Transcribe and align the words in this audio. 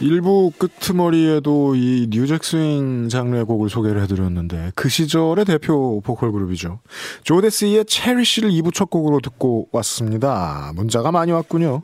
일부 0.00 0.52
끄트머리에도 0.58 1.74
이 1.74 2.08
뉴잭 2.10 2.44
스윙 2.44 3.08
장르의 3.08 3.44
곡을 3.44 3.70
소개를 3.70 4.02
해드렸는데 4.02 4.72
그 4.74 4.88
시절의 4.88 5.46
대표 5.46 6.02
보컬 6.04 6.32
그룹이죠. 6.32 6.80
조데스의 7.24 7.86
체리시를 7.86 8.50
2부 8.50 8.74
첫 8.74 8.90
곡으로 8.90 9.20
듣고 9.20 9.68
왔습니다. 9.72 10.72
문자가 10.74 11.12
많이 11.12 11.32
왔군요. 11.32 11.82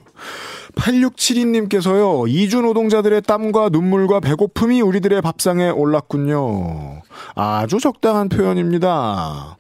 8672님께서요. 0.75 2.29
이주 2.29 2.61
노동자들의 2.61 3.23
땀과 3.23 3.71
눈물과 3.71 4.21
배고픔이 4.21 4.83
우리들의 4.83 5.23
밥상에 5.23 5.71
올랐군요. 5.71 7.03
아주 7.35 7.79
적당한 7.79 8.29
표현입니다. 8.29 9.57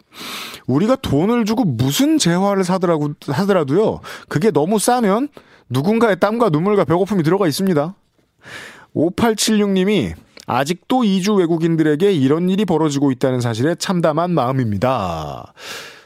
우리가 0.66 0.96
돈을 0.96 1.46
주고 1.46 1.64
무슨 1.64 2.18
재화를 2.18 2.64
사더라도요. 2.64 4.00
그게 4.28 4.50
너무 4.50 4.78
싸면 4.78 5.28
누군가의 5.70 6.20
땀과 6.20 6.50
눈물과 6.50 6.84
배고픔이 6.84 7.22
들어가 7.22 7.48
있습니다. 7.48 7.94
5876님이 8.94 10.14
아직도 10.46 11.04
이주 11.04 11.34
외국인들에게 11.34 12.12
이런 12.12 12.48
일이 12.50 12.64
벌어지고 12.64 13.10
있다는 13.10 13.40
사실에 13.40 13.74
참담한 13.74 14.32
마음입니다. 14.32 15.52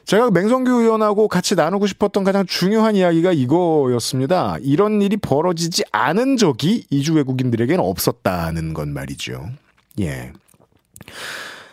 제가 0.05 0.31
맹성규 0.31 0.71
의원하고 0.71 1.27
같이 1.27 1.57
나누고 1.57 1.89
싶었던 1.89 2.23
가장 2.23 2.47
중요한 2.47 2.95
이야기가 2.95 3.33
이거였습니다. 3.33 4.57
이런 4.63 5.03
일이 5.03 5.17
벌어지지 5.17 5.83
않은 5.91 6.37
적이 6.37 6.85
이주 6.91 7.15
외국인들에게는 7.15 7.83
없었다는 7.83 8.73
건 8.73 8.95
말이죠. 8.95 9.49
예. 10.01 10.33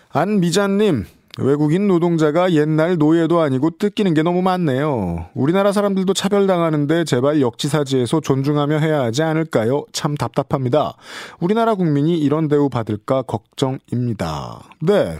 안미자님, 0.09 1.05
외국인 1.39 1.87
노동자가 1.87 2.53
옛날 2.53 2.97
노예도 2.97 3.41
아니고 3.41 3.71
뜯기는 3.79 4.13
게 4.13 4.21
너무 4.21 4.41
많네요. 4.43 5.29
우리나라 5.33 5.71
사람들도 5.71 6.13
차별당하는데 6.13 7.05
제발 7.05 7.41
역지사지에서 7.41 8.19
존중하며 8.19 8.77
해야 8.77 9.01
하지 9.01 9.23
않을까요? 9.23 9.85
참 9.91 10.13
답답합니다. 10.15 10.95
우리나라 11.39 11.73
국민이 11.73 12.17
이런 12.19 12.47
대우 12.47 12.69
받을까 12.69 13.23
걱정입니다. 13.23 14.61
네. 14.81 15.19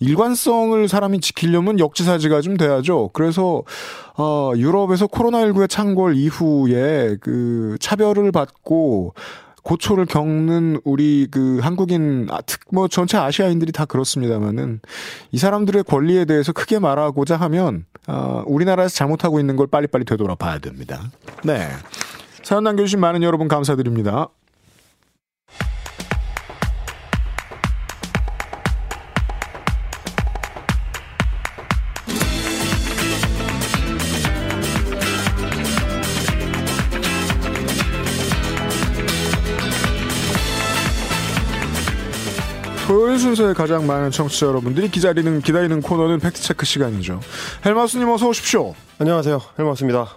일관성을 0.00 0.86
사람이 0.86 1.20
지키려면 1.20 1.80
역지사지가 1.80 2.40
좀 2.40 2.56
돼야죠. 2.56 3.10
그래서 3.12 3.64
어 4.16 4.52
유럽에서 4.56 5.06
코로나19의 5.06 5.68
창궐 5.68 6.14
이후에 6.14 7.16
그 7.20 7.76
차별을 7.80 8.30
받고 8.30 9.14
고초를 9.62 10.06
겪는 10.06 10.80
우리 10.84 11.26
그 11.30 11.58
한국인 11.60 12.28
아, 12.30 12.40
특뭐 12.40 12.88
전체 12.88 13.16
아시아인들이 13.18 13.72
다 13.72 13.84
그렇습니다만은 13.84 14.80
이 15.32 15.38
사람들의 15.38 15.84
권리에 15.84 16.24
대해서 16.24 16.52
크게 16.52 16.78
말하고자 16.78 17.36
하면 17.36 17.84
어, 18.06 18.42
우리나라에서 18.46 18.94
잘못하고 18.94 19.40
있는 19.40 19.56
걸 19.56 19.66
빨리빨리 19.66 20.04
되돌아 20.04 20.34
봐야 20.36 20.58
됩니다. 20.58 21.02
네. 21.44 21.68
사연 22.42 22.64
남겨주신 22.64 22.98
많은 23.00 23.22
여러분 23.22 23.48
감사드립니다. 23.48 24.28
토요일 43.18 43.36
순서에 43.36 43.52
가장 43.52 43.84
많은 43.86 44.12
청취자 44.12 44.46
여러분들이 44.46 44.88
기다리는 44.90 45.40
기다리는 45.40 45.82
코너는 45.82 46.20
팩트 46.20 46.40
체크 46.40 46.64
시간이죠. 46.64 47.20
헬마스님 47.66 48.08
어서 48.08 48.28
오십시오. 48.28 48.74
안녕하세요. 48.98 49.40
헬마스입니다. 49.58 50.08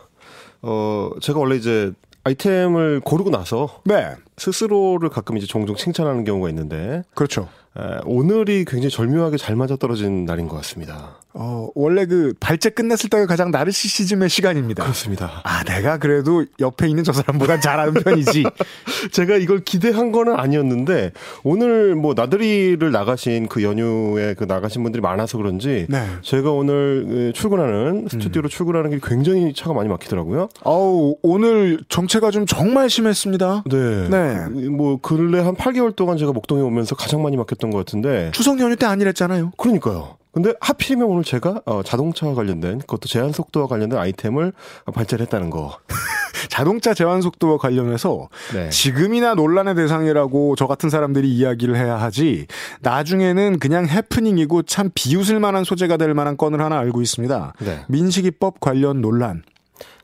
어 0.62 1.10
제가 1.20 1.40
원래 1.40 1.56
이제 1.56 1.92
아이템을 2.24 3.02
고르고 3.04 3.32
나서 3.32 3.82
네, 3.86 4.12
스스로를 4.38 5.10
가끔 5.10 5.38
이제 5.38 5.48
종종 5.48 5.76
칭찬하는 5.76 6.24
경우가 6.26 6.50
있는데 6.50 7.02
그렇죠. 7.16 7.50
에, 7.76 7.82
오늘이 8.06 8.66
굉장히 8.66 8.92
절묘하게 8.92 9.38
잘 9.38 9.56
맞아 9.56 9.76
떨어진 9.76 10.26
날인 10.26 10.48
것 10.48 10.56
같습니다. 10.58 11.16
어, 11.34 11.70
원래 11.76 12.06
그 12.06 12.34
발제 12.40 12.70
끝냈을 12.70 13.10
때가 13.10 13.26
가장 13.26 13.52
나르시시즘의 13.52 14.30
시간입니다. 14.30 14.84
그렇습니다. 14.84 15.42
아, 15.44 15.64
내가 15.64 15.98
그래도 15.98 16.46
옆에 16.60 16.88
있는 16.88 17.04
저 17.04 17.14
사람보다 17.14 17.60
잘하는 17.60 17.94
편이지. 17.94 18.44
제가 19.12 19.38
이걸 19.38 19.60
기대한 19.60 20.12
거는 20.12 20.36
아니었는데 20.38 21.12
오늘 21.44 21.96
뭐 21.96 22.14
나들이를 22.14 22.92
나가신 22.92 23.48
그 23.48 23.64
연휴에 23.64 24.34
그 24.34 24.44
나가신 24.44 24.84
분들이 24.84 25.02
많아서 25.02 25.38
그런지 25.38 25.86
네. 25.90 26.06
제가 26.22 26.52
오늘 26.52 27.32
출근하는 27.34 28.08
스튜디오로 28.10 28.50
출근하는 28.50 28.90
게 28.90 29.00
굉장히 29.02 29.54
차가 29.54 29.74
많이 29.74 29.88
막히더라고요. 29.90 30.50
어우, 30.64 31.16
오늘 31.22 31.80
정체가 31.90 32.32
좀 32.32 32.46
정말 32.46 32.90
심했습니다. 32.90 33.64
네. 33.70 34.10
네. 34.10 34.70
뭐 34.70 35.00
근래 35.02 35.40
한 35.40 35.56
8개월 35.56 35.96
동안 35.96 36.18
제가 36.18 36.32
목동에 36.32 36.62
오면서 36.62 36.96
가장 36.96 37.22
많이 37.24 37.38
막혔던 37.38 37.72
것 37.72 37.78
같은데 37.78 38.32
추석 38.34 38.60
연휴 38.60 38.76
때 38.76 38.86
아니랬잖아요. 38.86 39.52
그러니까요. 39.58 40.21
근데 40.32 40.54
하필이면 40.62 41.08
오늘 41.08 41.24
제가 41.24 41.62
어, 41.66 41.84
자동차와 41.84 42.36
관련된 42.36 42.80
그것도 42.80 43.08
제한 43.08 43.34
속도와 43.34 43.68
관련된 43.68 44.00
아이템을 44.00 44.54
발제를 44.94 45.26
했다는 45.26 45.50
거. 45.50 45.78
자동차 46.50 46.94
제한 46.94 47.22
속도와 47.22 47.58
관련해서 47.58 48.30
네. 48.54 48.70
지금이나 48.70 49.36
논란의 49.36 49.76
대상이라고 49.76 50.56
저 50.56 50.68
같은 50.68 50.90
사람들이 50.90 51.30
이야기를 51.30 51.76
해야 51.76 51.98
하지 51.98 52.48
나중에는 52.82 53.60
그냥 53.60 53.88
해프닝이고 53.88 54.64
참 54.64 54.90
비웃을 54.94 55.40
만한 55.40 55.64
소재가 55.64 55.98
될 55.98 56.14
만한 56.14 56.38
건을 56.38 56.62
하나 56.62 56.80
알고 56.80 57.02
있습니다. 57.02 57.54
네. 57.60 57.86
민식이법 57.90 58.60
관련 58.60 59.02
논란. 59.02 59.44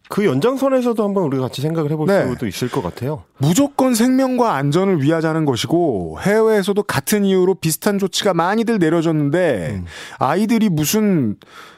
그 0.09 0.25
연장선에서도 0.25 1.03
한번 1.03 1.23
우리가 1.23 1.44
같이 1.44 1.62
생각을 1.62 1.91
해볼 1.91 2.07
네. 2.07 2.28
수도 2.28 2.47
있을 2.47 2.69
것 2.69 2.81
같아요. 2.81 3.23
무조건 3.38 3.94
생명과 3.94 4.56
안전을 4.56 5.01
위하자는 5.01 5.45
것이고 5.45 6.19
해외에서도 6.22 6.81
같은 6.84 7.25
이유로 7.25 7.56
비슷한 7.56 8.00
조치가 8.00 8.34
많이들 8.34 8.79
내려졌는데 8.79 9.84
아이들이 10.19 10.69
무슨 10.69 11.35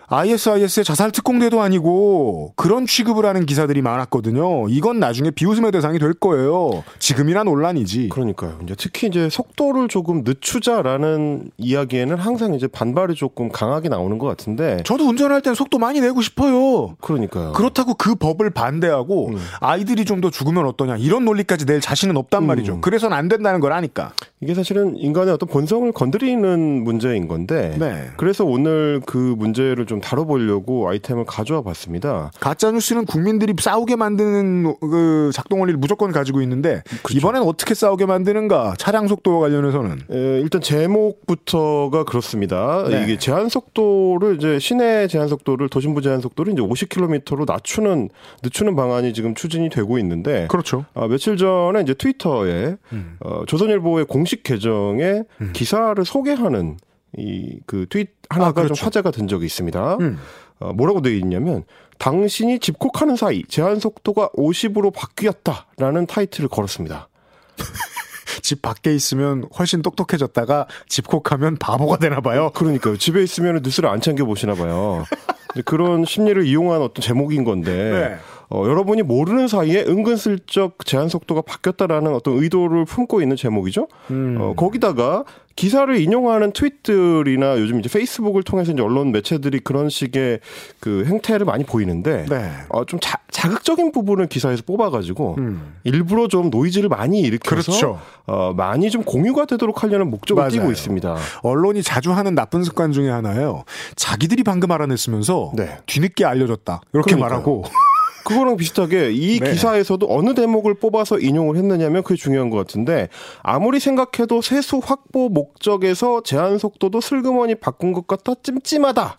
ISIS의 0.09 0.83
자살 0.83 1.11
특공대도 1.11 1.61
아니고 1.61 2.53
그런 2.55 2.85
취급을 2.85 3.25
하는 3.25 3.45
기사들이 3.45 3.81
많았거든요. 3.81 4.69
이건 4.69 4.99
나중에 4.99 5.31
비웃음의 5.31 5.71
대상이 5.71 5.99
될 5.99 6.13
거예요. 6.13 6.83
지금이나 6.99 7.43
논란이지. 7.43 8.09
그러니까요. 8.09 8.59
이제 8.63 8.75
특히 8.77 9.07
이제 9.07 9.29
속도를 9.29 9.87
조금 9.87 10.23
늦추자라는 10.25 11.51
이야기에는 11.57 12.17
항상 12.17 12.53
이제 12.53 12.67
반발이 12.67 13.15
조금 13.15 13.49
강하게 13.49 13.89
나오는 13.89 14.17
것 14.17 14.27
같은데. 14.27 14.83
저도 14.85 15.05
운전할 15.07 15.41
땐 15.41 15.53
속도 15.55 15.77
많이 15.79 15.99
내고 16.01 16.21
싶어요. 16.21 16.95
그러니까요. 17.01 17.53
그렇다고 17.53 17.93
그 17.95 18.15
법을 18.15 18.49
반대하고 18.51 19.29
음. 19.29 19.37
아이들이 19.59 20.05
좀 20.05 20.19
더 20.19 20.29
죽으면 20.29 20.65
어떠냐 20.65 20.97
이런 20.97 21.23
논리까지 21.23 21.65
낼 21.65 21.79
자신은 21.79 22.17
없단 22.17 22.43
음. 22.43 22.47
말이죠. 22.47 22.81
그래서는 22.81 23.15
안 23.15 23.29
된다는 23.29 23.61
걸 23.61 23.71
아니까. 23.71 24.11
이게 24.41 24.53
사실은 24.53 24.95
인간의 24.95 25.33
어떤 25.33 25.49
본성을 25.49 25.91
건드리는 25.91 26.83
문제인 26.83 27.27
건데. 27.27 27.75
네. 27.77 28.05
그래서 28.15 28.45
오늘 28.45 29.01
그 29.05 29.17
문제를 29.17 29.85
좀 29.85 29.99
다뤄보려고 29.99 30.87
아이템을 30.87 31.25
가져와 31.25 31.61
봤습니다. 31.61 32.31
가짜 32.39 32.71
뉴스는 32.71 33.05
국민들이 33.05 33.53
싸우게 33.59 33.97
만드는 33.97 34.75
그 34.79 35.31
작동 35.33 35.59
원리를 35.59 35.77
무조건 35.77 36.13
가지고 36.13 36.41
있는데 36.41 36.83
그렇죠. 37.03 37.17
이번엔 37.17 37.41
어떻게 37.41 37.73
싸우게 37.73 38.05
만드는가? 38.05 38.75
차량 38.77 39.09
속도와 39.09 39.41
관련해서는 39.41 39.99
에, 40.09 40.39
일단 40.39 40.61
제목부터가 40.61 42.05
그렇습니다. 42.05 42.85
네. 42.87 43.03
이게 43.03 43.17
제한 43.17 43.49
속도를 43.49 44.37
이제 44.37 44.57
시내 44.57 45.07
제한 45.07 45.27
속도를 45.27 45.67
도심부 45.67 46.01
제한 46.01 46.21
속도를 46.21 46.53
이제 46.53 46.61
50km로 46.61 47.45
낮추는 47.45 48.07
늦추는 48.43 48.77
방안이 48.77 49.11
지금 49.13 49.35
추진이 49.35 49.69
되고 49.69 49.99
있는데 49.99 50.47
그렇죠. 50.49 50.85
아, 50.93 51.07
며칠 51.07 51.35
전에 51.35 51.81
이제 51.81 51.93
트위터에 51.93 52.77
음. 52.93 53.17
어, 53.19 53.43
조선일보의 53.45 54.05
공식 54.05 54.28
계정에 54.37 55.23
기사를 55.53 56.03
소개하는 56.05 56.77
이 57.17 57.59
그 57.65 57.85
트윗 57.89 58.09
하나가 58.29 58.49
아, 58.49 58.53
그렇죠. 58.53 58.75
좀 58.75 58.85
화제가 58.85 59.11
된 59.11 59.27
적이 59.27 59.45
있습니다. 59.47 59.97
음. 59.99 60.19
어, 60.59 60.73
뭐라고 60.73 61.01
되어 61.01 61.13
있냐면 61.13 61.63
당신이 61.97 62.59
집콕하는 62.59 63.15
사이 63.15 63.43
제한 63.47 63.79
속도가 63.79 64.29
50으로 64.37 64.93
바뀌었다라는 64.93 66.05
타이틀을 66.05 66.49
걸었습니다. 66.49 67.09
집 68.43 68.61
밖에 68.61 68.93
있으면 68.93 69.45
훨씬 69.57 69.81
똑똑해졌다가 69.81 70.67
집콕하면 70.87 71.57
바보가 71.57 71.97
되나 71.97 72.21
봐요. 72.21 72.51
그러니까요. 72.53 72.97
집에 72.97 73.23
있으면 73.23 73.61
뉴스를 73.63 73.89
안 73.89 74.01
챙겨 74.01 74.25
보시나 74.25 74.53
봐요. 74.53 75.05
그런 75.65 76.05
심리를 76.05 76.45
이용한 76.45 76.81
어떤 76.81 77.01
제목인 77.01 77.43
건데 77.43 77.73
네. 77.73 78.17
어, 78.51 78.63
여러분이 78.65 79.03
모르는 79.03 79.47
사이에 79.47 79.83
은근슬쩍 79.87 80.83
제한 80.85 81.07
속도가 81.07 81.41
바뀌었다라는 81.41 82.13
어떤 82.13 82.37
의도를 82.37 82.85
품고 82.85 83.21
있는 83.21 83.35
제목이죠. 83.35 83.87
음. 84.09 84.37
어, 84.39 84.53
거기다가 84.55 85.23
기사를 85.55 85.93
인용하는 85.99 86.53
트윗들이나 86.53 87.59
요즘 87.59 87.79
이제 87.79 87.89
페이스북을 87.89 88.43
통해서 88.43 88.71
이제 88.71 88.81
언론 88.81 89.11
매체들이 89.11 89.59
그런 89.59 89.89
식의 89.89 90.39
그 90.79 91.03
행태를 91.05 91.45
많이 91.45 91.65
보이는데 91.65 92.25
네. 92.29 92.51
어, 92.69 92.85
좀 92.85 92.99
자, 93.01 93.19
자극적인 93.29 93.91
부분을 93.91 94.27
기사에서 94.27 94.63
뽑아가지고 94.65 95.35
음. 95.37 95.73
일부러 95.83 96.27
좀 96.29 96.49
노이즈를 96.49 96.87
많이 96.87 97.19
일으켜서 97.19 97.71
그렇죠. 97.71 97.99
어, 98.25 98.53
많이 98.55 98.89
좀 98.89 99.03
공유가 99.03 99.45
되도록 99.45 99.83
하려는 99.83 100.09
목적을 100.09 100.41
맞아요. 100.41 100.51
띠고 100.51 100.71
있습니다. 100.71 101.17
언론이 101.43 101.83
자주 101.83 102.13
하는 102.13 102.35
나쁜 102.35 102.63
습관 102.63 102.93
중에 102.93 103.09
하나예요. 103.09 103.65
자기들이 103.97 104.43
방금 104.43 104.71
알아냈으면서 104.71 105.51
네. 105.55 105.77
뒤늦게 105.87 106.23
알려줬다. 106.25 106.81
이렇게 106.93 107.15
그러니까요. 107.15 107.29
말하고 107.29 107.63
그거랑 108.25 108.57
비슷하게 108.57 109.11
이 109.11 109.39
네. 109.39 109.51
기사에서도 109.51 110.05
어느 110.09 110.33
대목을 110.33 110.75
뽑아서 110.75 111.19
인용을 111.19 111.57
했느냐면 111.57 112.03
그게 112.03 112.15
중요한 112.15 112.49
것 112.49 112.57
같은데 112.57 113.09
아무리 113.41 113.79
생각해도 113.79 114.41
세수 114.41 114.79
확보 114.83 115.29
목적에서 115.29 116.21
제한 116.23 116.57
속도도 116.57 117.01
슬그머니 117.01 117.55
바꾼 117.55 117.93
것 117.93 118.07
같아 118.07 118.33
찜찜하다. 118.41 119.17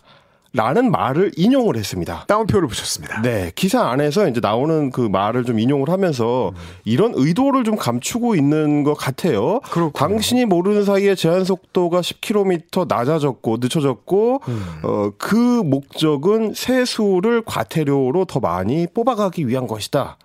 라는 0.53 0.91
말을 0.91 1.31
인용을 1.37 1.77
했습니다. 1.77 2.25
다운표를 2.27 2.67
붙였습니다. 2.67 3.21
네, 3.21 3.51
기사 3.55 3.83
안에서 3.89 4.27
이제 4.27 4.41
나오는 4.41 4.89
그 4.89 4.99
말을 5.01 5.45
좀 5.45 5.59
인용을 5.59 5.89
하면서 5.89 6.51
이런 6.83 7.13
의도를 7.15 7.63
좀 7.63 7.77
감추고 7.77 8.35
있는 8.35 8.83
것 8.83 8.93
같아요. 8.93 9.61
그렇군요. 9.61 9.91
당신이 9.91 10.45
모르는 10.45 10.83
사이에 10.83 11.15
제한 11.15 11.45
속도가 11.45 12.01
10km 12.01 12.87
낮아졌고 12.87 13.57
늦춰졌고 13.61 14.41
음. 14.47 14.63
어, 14.83 15.11
그 15.17 15.35
목적은 15.35 16.53
세수를 16.53 17.43
과태료로 17.45 18.25
더 18.25 18.41
많이 18.41 18.87
뽑아가기 18.87 19.47
위한 19.47 19.67
것이다. 19.67 20.17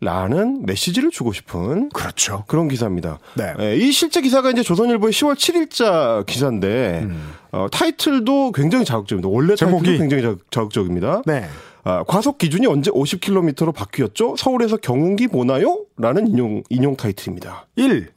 라는 0.00 0.64
메시지를 0.66 1.10
주고 1.10 1.32
싶은 1.32 1.88
그렇죠. 1.88 2.44
그런 2.46 2.68
기사입니다. 2.68 3.18
네. 3.34 3.54
예, 3.60 3.76
이 3.76 3.92
실제 3.92 4.20
기사가 4.20 4.50
이제 4.50 4.62
조선일보의 4.62 5.12
10월 5.12 5.34
7일자 5.34 6.26
기사인데 6.26 7.08
어, 7.50 7.66
타이틀도 7.72 8.52
굉장히 8.52 8.84
자극적입니다. 8.84 9.28
원래 9.28 9.54
음. 9.54 9.56
제목이? 9.56 9.84
타이틀도 9.84 9.98
굉장히 10.00 10.22
자극, 10.22 10.50
자극적입니다. 10.50 11.22
네. 11.24 11.48
아, 11.84 12.02
과속 12.06 12.36
기준이 12.36 12.66
언제 12.66 12.90
50km로 12.90 13.72
바뀌었죠? 13.72 14.34
서울에서 14.36 14.76
경운기 14.76 15.28
보나요? 15.28 15.84
라는 15.96 16.26
인용 16.26 16.62
인용 16.68 16.96
타이틀입니다. 16.96 17.66
1. 17.76 18.10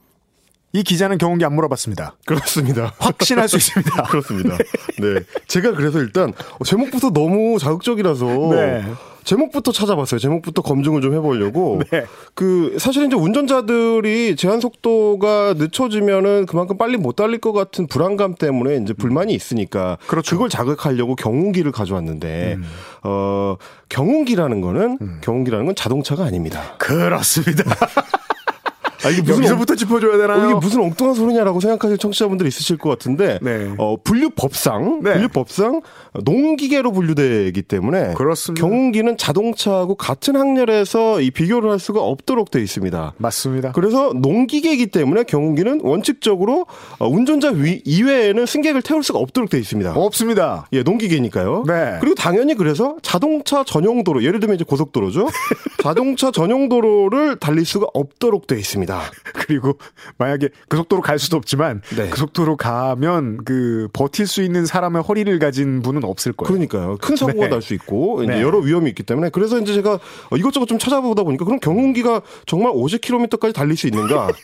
이 0.74 0.84
기자는 0.84 1.18
경운기 1.18 1.46
안 1.46 1.54
물어봤습니다. 1.56 2.16
그렇습니다. 2.26 2.94
확신할 3.00 3.48
수 3.48 3.58
있습니다. 3.58 4.04
그렇습니다. 4.10 4.58
네. 5.00 5.22
제가 5.48 5.74
그래서 5.74 6.00
일단 6.00 6.34
제목부터 6.66 7.12
너무 7.12 7.58
자극적이라서 7.60 8.26
네. 8.52 8.84
제목부터 9.30 9.72
찾아봤어요. 9.72 10.20
제목부터 10.20 10.64
검증을 10.64 11.02
좀 11.02 11.14
해보려고. 11.14 11.82
네. 11.92 12.06
그 12.34 12.76
사실 12.80 13.06
이제 13.06 13.16
운전자들이 13.16 14.36
제한 14.36 14.60
속도가 14.60 15.54
늦춰지면은 15.56 16.48
그만큼 16.48 16.80
빨리 16.80 16.98
못 16.98 17.16
달릴 17.16 17.40
것 17.40 17.54
같은 17.54 17.86
불안감 17.86 18.34
때문에 18.34 18.78
이제 18.78 18.94
불만이 18.94 19.32
있으니까 19.34 20.00
그렇죠. 20.08 20.36
그걸 20.36 20.50
자극하려고 20.50 21.16
경운기를 21.16 21.72
가져왔는데 21.72 22.58
어 23.04 23.58
경운기라는 23.90 24.62
거는 24.62 24.98
경운기라는 25.22 25.68
건 25.68 25.76
자동차가 25.76 26.24
아닙니다. 26.24 26.76
그렇습니다. 26.80 27.64
아 29.04 29.10
이게 29.10 29.22
무슨 29.22 29.38
여기서부터 29.38 29.76
짚어줘야 29.76 30.16
어, 30.16 30.18
되나요? 30.18 30.46
이게 30.46 30.54
무슨 30.56 30.82
엉뚱한 30.82 31.16
소리냐라고 31.16 31.60
생각하실 31.60 31.98
청취자분들이 31.98 32.48
있으실 32.48 32.78
것 32.78 32.90
같은데 32.90 33.40
네. 33.42 33.74
어, 33.78 33.96
분류법상 34.04 35.02
네. 35.04 35.14
분류법상 35.14 35.82
농기계로 36.24 36.92
분류되기 36.92 37.62
때문에 37.62 38.14
그렇습니다. 38.14 38.66
경운기는 38.66 39.18
자동차하고 39.18 39.96
같은 39.96 40.36
학렬에서 40.36 41.22
이 41.22 41.32
비교를 41.32 41.72
할 41.72 41.80
수가 41.80 42.02
없도록 42.02 42.52
돼 42.52 42.62
있습니다. 42.62 43.14
맞습니다. 43.18 43.72
그래서 43.72 44.12
농기계이기 44.14 44.88
때문에 44.88 45.24
경운기는 45.24 45.82
원칙적으로 45.84 46.66
어, 47.00 47.08
운전자 47.08 47.50
위, 47.50 47.82
이외에는 47.86 48.46
승객을 48.46 48.82
태울 48.82 49.04
수가 49.04 49.20
없도록 49.20 49.50
돼 49.50 49.60
있습니다. 49.60 49.94
없습니다. 49.94 50.68
예, 50.74 50.84
농기계니까요. 50.84 51.64
네. 51.68 51.98
그리고 52.02 52.16
당연히 52.16 52.56
그래서 52.56 52.98
자동차 53.02 53.64
전용 53.64 54.04
도로, 54.04 54.24
예를 54.24 54.40
들면 54.40 54.56
이제 54.56 54.64
고속도로죠. 54.64 55.28
자동차 55.82 56.32
전용 56.32 56.70
도로를 56.70 57.38
달릴 57.38 57.66
수가 57.66 57.88
없도록 57.94 58.48
돼 58.48 58.58
있습니다. 58.58 58.89
그리고 59.34 59.78
만약에 60.18 60.50
그 60.68 60.78
속도로 60.78 61.02
갈 61.02 61.20
수도 61.20 61.38
없지만 61.38 61.82
네. 61.96 62.10
그 62.10 62.18
속도로 62.18 62.58
가면 62.58 63.44
그 63.46 63.88
버틸 63.94 64.28
수 64.28 64.42
있는 64.42 64.66
사람의 64.66 65.04
허리를 65.04 65.38
가진 65.40 65.82
분은 65.82 66.04
없을 66.04 66.34
거예요. 66.34 66.48
그러니까요. 66.48 66.98
큰 67.02 67.16
사고가 67.16 67.46
네. 67.46 67.48
날수 67.48 67.74
있고 67.76 68.24
이제 68.24 68.34
네. 68.34 68.42
여러 68.42 68.60
위험이 68.60 68.90
있기 68.90 69.04
때문에 69.04 69.30
그래서 69.30 69.60
이제 69.60 69.74
제가 69.74 69.94
어, 70.30 70.38
이것저것 70.38 70.66
좀 70.66 70.80
찾아보다 70.80 71.24
보니까 71.24 71.46
그럼 71.46 71.60
경운기가 71.60 72.22
정말 72.46 72.74
50km까지 72.74 73.54
달릴 73.54 73.78
수 73.78 73.88
있는가? 73.88 74.30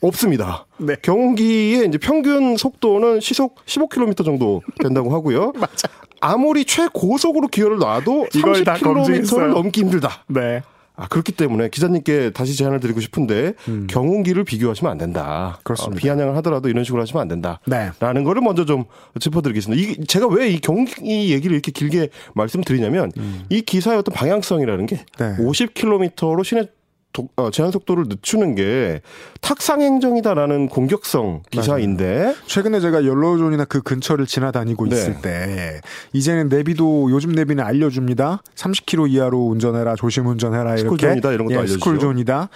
없습니다. 0.00 0.66
네. 0.78 0.94
경운기의 1.02 1.88
이제 1.88 1.98
평균 1.98 2.56
속도는 2.56 3.20
시속 3.20 3.56
15km 3.66 4.24
정도 4.24 4.62
된다고 4.80 5.12
하고요. 5.12 5.52
아무리 6.20 6.64
최고속으로 6.64 7.48
기어를 7.48 7.78
놔도 7.78 8.28
이걸 8.34 8.64
다 8.64 8.74
검증했어요. 8.74 9.40
30km를 9.40 9.54
넘기 9.54 9.80
힘들다. 9.80 10.24
네. 10.28 10.62
아, 11.00 11.06
그렇기 11.06 11.32
때문에 11.32 11.68
기자님께 11.68 12.30
다시 12.30 12.56
제안을 12.56 12.80
드리고 12.80 13.00
싶은데 13.00 13.52
경운기를 13.88 14.42
비교하시면 14.42 14.90
안 14.90 14.98
된다. 14.98 15.58
음. 15.58 15.62
그렇습니다. 15.62 15.96
어, 15.96 15.98
비아냥을 16.00 16.36
하더라도 16.38 16.68
이런 16.68 16.82
식으로 16.82 17.00
하시면 17.02 17.22
안 17.22 17.28
된다. 17.28 17.60
네. 17.66 17.90
라는 18.00 18.24
거를 18.24 18.42
먼저 18.42 18.64
좀 18.64 18.84
짚어드리겠습니다. 19.18 19.80
이 19.80 20.04
제가 20.06 20.26
왜 20.26 20.48
이 20.48 20.60
경운기 20.60 21.30
얘기를 21.30 21.52
이렇게 21.54 21.70
길게 21.70 22.08
말씀드리냐면 22.34 23.12
이 23.50 23.60
기사의 23.60 23.98
어떤 23.98 24.14
방향성이라는 24.14 24.86
게 24.86 25.04
음. 25.20 25.36
네. 25.36 25.44
50km로 25.44 26.42
시내 26.42 26.66
도- 27.12 27.28
어, 27.36 27.50
제한 27.50 27.72
속도를 27.72 28.04
늦추는 28.08 28.54
게 28.54 29.00
탁상 29.40 29.80
행정이다라는 29.80 30.68
공격성 30.68 31.42
기사인데 31.50 32.34
최근에 32.46 32.80
제가 32.80 33.04
연로존이나 33.06 33.64
그 33.64 33.80
근처를 33.82 34.26
지나다니고 34.26 34.86
네. 34.88 34.94
있을 34.96 35.20
때 35.22 35.80
이제는 36.12 36.48
내비도 36.48 37.10
요즘 37.10 37.32
내비는 37.32 37.64
알려줍니다. 37.64 38.42
30km 38.54 39.10
이하로 39.10 39.38
운전해라, 39.46 39.96
조심 39.96 40.26
운전해라 40.26 40.72
이렇게. 40.74 40.82
스쿨존이다, 40.82 41.32
이런 41.32 41.46
것도 41.46 41.54
예, 41.54 41.58
알려주죠. 41.58 41.78
스쿨존이다. 41.80 42.48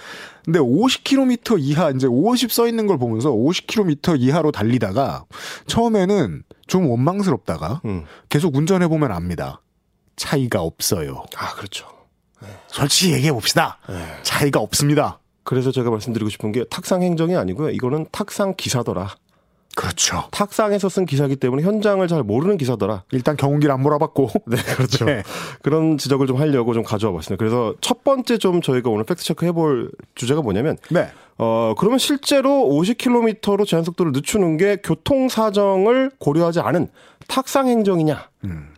근데 0.45 0.59
50km 0.59 1.55
이하 1.59 1.89
이제 1.89 2.05
50 2.07 2.51
써 2.51 2.67
있는 2.67 2.85
걸 2.85 2.97
보면서 2.99 3.31
50km 3.31 4.19
이하로 4.19 4.51
달리다가 4.51 5.25
처음에는 5.67 6.43
좀 6.67 6.87
원망스럽다가 6.89 7.81
음. 7.85 8.03
계속 8.29 8.55
운전해 8.55 8.87
보면 8.87 9.11
압니다. 9.11 9.61
차이가 10.15 10.61
없어요. 10.61 11.23
아 11.35 11.53
그렇죠. 11.55 11.87
솔직히 12.67 13.13
얘기해 13.13 13.31
봅시다. 13.31 13.77
네. 13.87 13.95
차이가 14.23 14.59
없습니다. 14.59 15.19
그래서 15.43 15.71
제가 15.71 15.89
말씀드리고 15.89 16.29
싶은 16.29 16.51
게 16.51 16.63
탁상 16.65 17.01
행정이 17.01 17.35
아니고요. 17.35 17.69
이거는 17.71 18.07
탁상 18.11 18.55
기사더라. 18.55 19.15
그렇죠. 19.75 20.25
탁상에서 20.31 20.87
쓴 20.87 21.05
기사기 21.05 21.35
때문에 21.35 21.63
현장을 21.63 22.07
잘 22.07 22.21
모르는 22.23 22.57
기사더라. 22.57 23.03
일단 23.11 23.35
경운기를 23.35 23.73
안 23.73 23.81
몰아봤고. 23.81 24.29
네, 24.45 24.57
그렇죠. 24.75 25.05
네. 25.05 25.23
그런 25.61 25.97
지적을 25.97 26.27
좀 26.27 26.39
하려고 26.39 26.73
좀 26.73 26.83
가져와 26.83 27.13
봤습니다. 27.13 27.39
그래서 27.39 27.73
첫 27.81 28.03
번째 28.03 28.37
좀 28.37 28.61
저희가 28.61 28.89
오늘 28.89 29.03
팩트 29.03 29.23
체크 29.23 29.45
해볼 29.47 29.91
주제가 30.15 30.41
뭐냐면, 30.41 30.77
네. 30.91 31.09
어, 31.39 31.73
그러면 31.77 31.97
실제로 31.97 32.49
50km로 32.51 33.65
제한 33.65 33.83
속도를 33.83 34.11
늦추는 34.11 34.57
게 34.57 34.77
교통 34.83 35.27
사정을 35.27 36.11
고려하지 36.19 36.59
않은 36.59 36.89
탁상 37.27 37.67
행정이냐? 37.67 38.29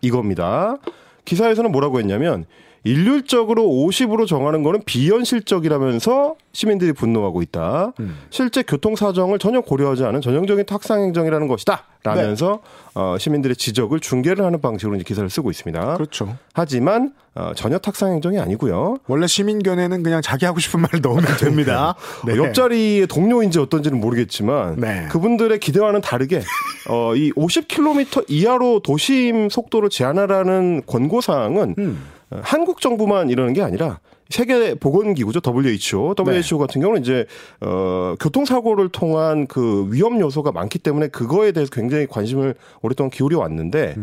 이겁니다. 0.02 0.78
기사에서는 1.26 1.72
뭐라고 1.72 2.00
했냐면, 2.00 2.46
일률적으로 2.86 3.64
50으로 3.64 4.28
정하는 4.28 4.62
거는 4.64 4.84
비현실적이라면서 4.86 6.36
시민들이 6.54 6.94
분노하고 6.94 7.42
있다. 7.42 7.94
실제 8.30 8.62
교통 8.62 8.96
사정을 8.96 9.40
전혀 9.40 9.60
고려하지 9.60 10.06
않은 10.06 10.22
전형적인 10.22 10.66
탁상 10.66 11.02
행정이라는 11.02 11.48
것이다. 11.48 11.84
라면서 12.04 12.62
어, 12.94 13.18
시민들의 13.20 13.56
지적을 13.56 14.00
중계를 14.00 14.46
하는 14.46 14.62
방식으로 14.62 14.96
이제 14.96 15.04
기사를 15.04 15.28
쓰고 15.28 15.50
있습니다. 15.50 15.96
그렇죠. 15.96 16.38
하지만 16.54 17.14
어, 17.34 17.52
전혀 17.56 17.80
탁상 17.80 18.14
행정이 18.14 18.38
아니고요. 18.40 18.98
원래 19.08 19.26
시민견에는 19.26 20.04
그냥 20.04 20.22
자기 20.22 20.46
하고 20.46 20.60
싶은 20.60 20.82
말을 20.82 21.02
넣으면 21.02 21.26
됩니다. 21.42 21.96
네. 22.26 22.38
옆자리의 22.38 23.08
동료인지 23.08 23.60
어떤지는 23.60 24.00
모르겠지만 24.00 24.80
네. 24.80 25.08
그분들의 25.10 25.60
기대와는 25.60 26.02
다르게 26.02 26.42
어, 26.88 27.16
이 27.16 27.32
50km 27.32 28.26
이하로 28.30 28.82
도심 28.82 29.50
속도를 29.50 29.90
제한하라는 29.90 30.84
권고 30.86 31.22
사항은 31.22 31.76
음. 31.80 32.04
어, 32.38 32.42
한국 32.44 32.82
정부만 32.82 33.30
이러는 33.30 33.54
게 33.54 33.62
아니라 33.62 34.00
세계 34.30 34.74
보건기구죠 34.74 35.40
WHO. 35.46 36.16
WHO 36.18 36.58
같은 36.58 36.82
경우는 36.82 37.02
이제 37.02 37.26
어 37.62 38.16
교통사고를 38.20 38.90
통한 38.90 39.46
그 39.46 39.88
위험 39.92 40.20
요소가 40.20 40.52
많기 40.52 40.80
때문에 40.80 41.10
그거에 41.10 41.52
대해서 41.52 41.70
굉장히 41.72 42.08
관심을 42.08 42.56
오랫동안 42.82 43.12
기울여 43.12 43.38
왔는데 43.40 43.96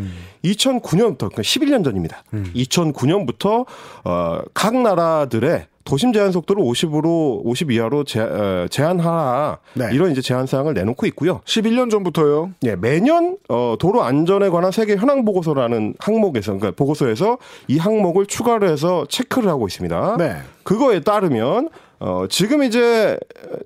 2009년부터 0.44 1.18
그러니까 1.18 1.42
11년 1.42 1.82
전입니다. 1.84 2.22
2009년부터 2.54 3.66
어각 4.04 4.76
나라들의 4.76 5.66
도심 5.84 6.12
제한 6.12 6.32
속도를 6.32 6.62
50으로 6.62 7.40
50 7.44 7.70
이하로 7.70 8.04
제, 8.04 8.20
어, 8.20 8.66
제한하라 8.70 9.58
네. 9.74 9.88
이런 9.92 10.10
이제 10.12 10.20
제한 10.20 10.46
사항을 10.46 10.74
내놓고 10.74 11.06
있고요. 11.06 11.40
11년 11.44 11.90
전부터요. 11.90 12.52
예, 12.64 12.76
매년 12.76 13.36
어, 13.48 13.76
도로 13.78 14.02
안전에 14.02 14.48
관한 14.48 14.72
세계 14.72 14.96
현황 14.96 15.24
보고서라는 15.24 15.94
항목에서 15.98 16.52
그러니까 16.52 16.76
보고서에서 16.76 17.38
이 17.68 17.78
항목을 17.78 18.26
추가를 18.26 18.68
해서 18.68 19.06
체크를 19.08 19.48
하고 19.48 19.66
있습니다. 19.66 20.16
네. 20.18 20.36
그거에 20.62 21.00
따르면 21.00 21.68
어, 22.00 22.26
지금 22.28 22.64
이제 22.64 23.16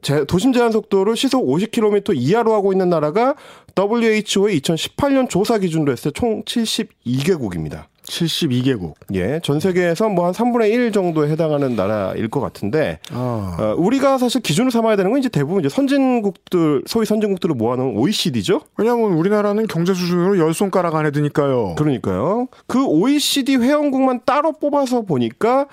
제, 0.02 0.24
도심 0.26 0.52
제한 0.52 0.70
속도를 0.70 1.16
시속 1.16 1.46
50km 1.46 2.12
이하로 2.14 2.52
하고 2.52 2.72
있는 2.72 2.90
나라가 2.90 3.34
WHO의 3.78 4.60
2018년 4.60 5.28
조사 5.28 5.58
기준으로 5.58 5.92
했을 5.92 6.10
때 6.12 6.20
총 6.20 6.42
72개국입니다. 6.44 7.84
72개국. 8.08 8.94
예, 9.14 9.40
전 9.42 9.60
세계에서 9.60 10.08
뭐 10.08 10.26
한 10.26 10.32
3분의 10.32 10.70
1 10.70 10.92
정도에 10.92 11.28
해당하는 11.30 11.76
나라일 11.76 12.28
것 12.28 12.40
같은데, 12.40 12.98
아. 13.12 13.56
어, 13.58 13.74
우리가 13.78 14.18
사실 14.18 14.40
기준을 14.40 14.70
삼아야 14.70 14.96
되는 14.96 15.10
건 15.10 15.20
이제 15.20 15.28
대부분 15.28 15.60
이제 15.60 15.68
선진국들, 15.68 16.82
소위 16.86 17.06
선진국들을 17.06 17.54
모아놓은 17.54 17.96
OECD죠? 17.96 18.62
왜냐하면 18.76 19.12
우리나라는 19.12 19.66
경제 19.66 19.94
수준으로 19.94 20.38
열 20.38 20.52
손가락 20.52 20.94
안에 20.96 21.10
드니까요. 21.12 21.76
그러니까요. 21.76 22.48
그 22.66 22.84
OECD 22.84 23.56
회원국만 23.56 24.20
따로 24.24 24.52
뽑아서 24.52 25.02
보니까 25.02 25.66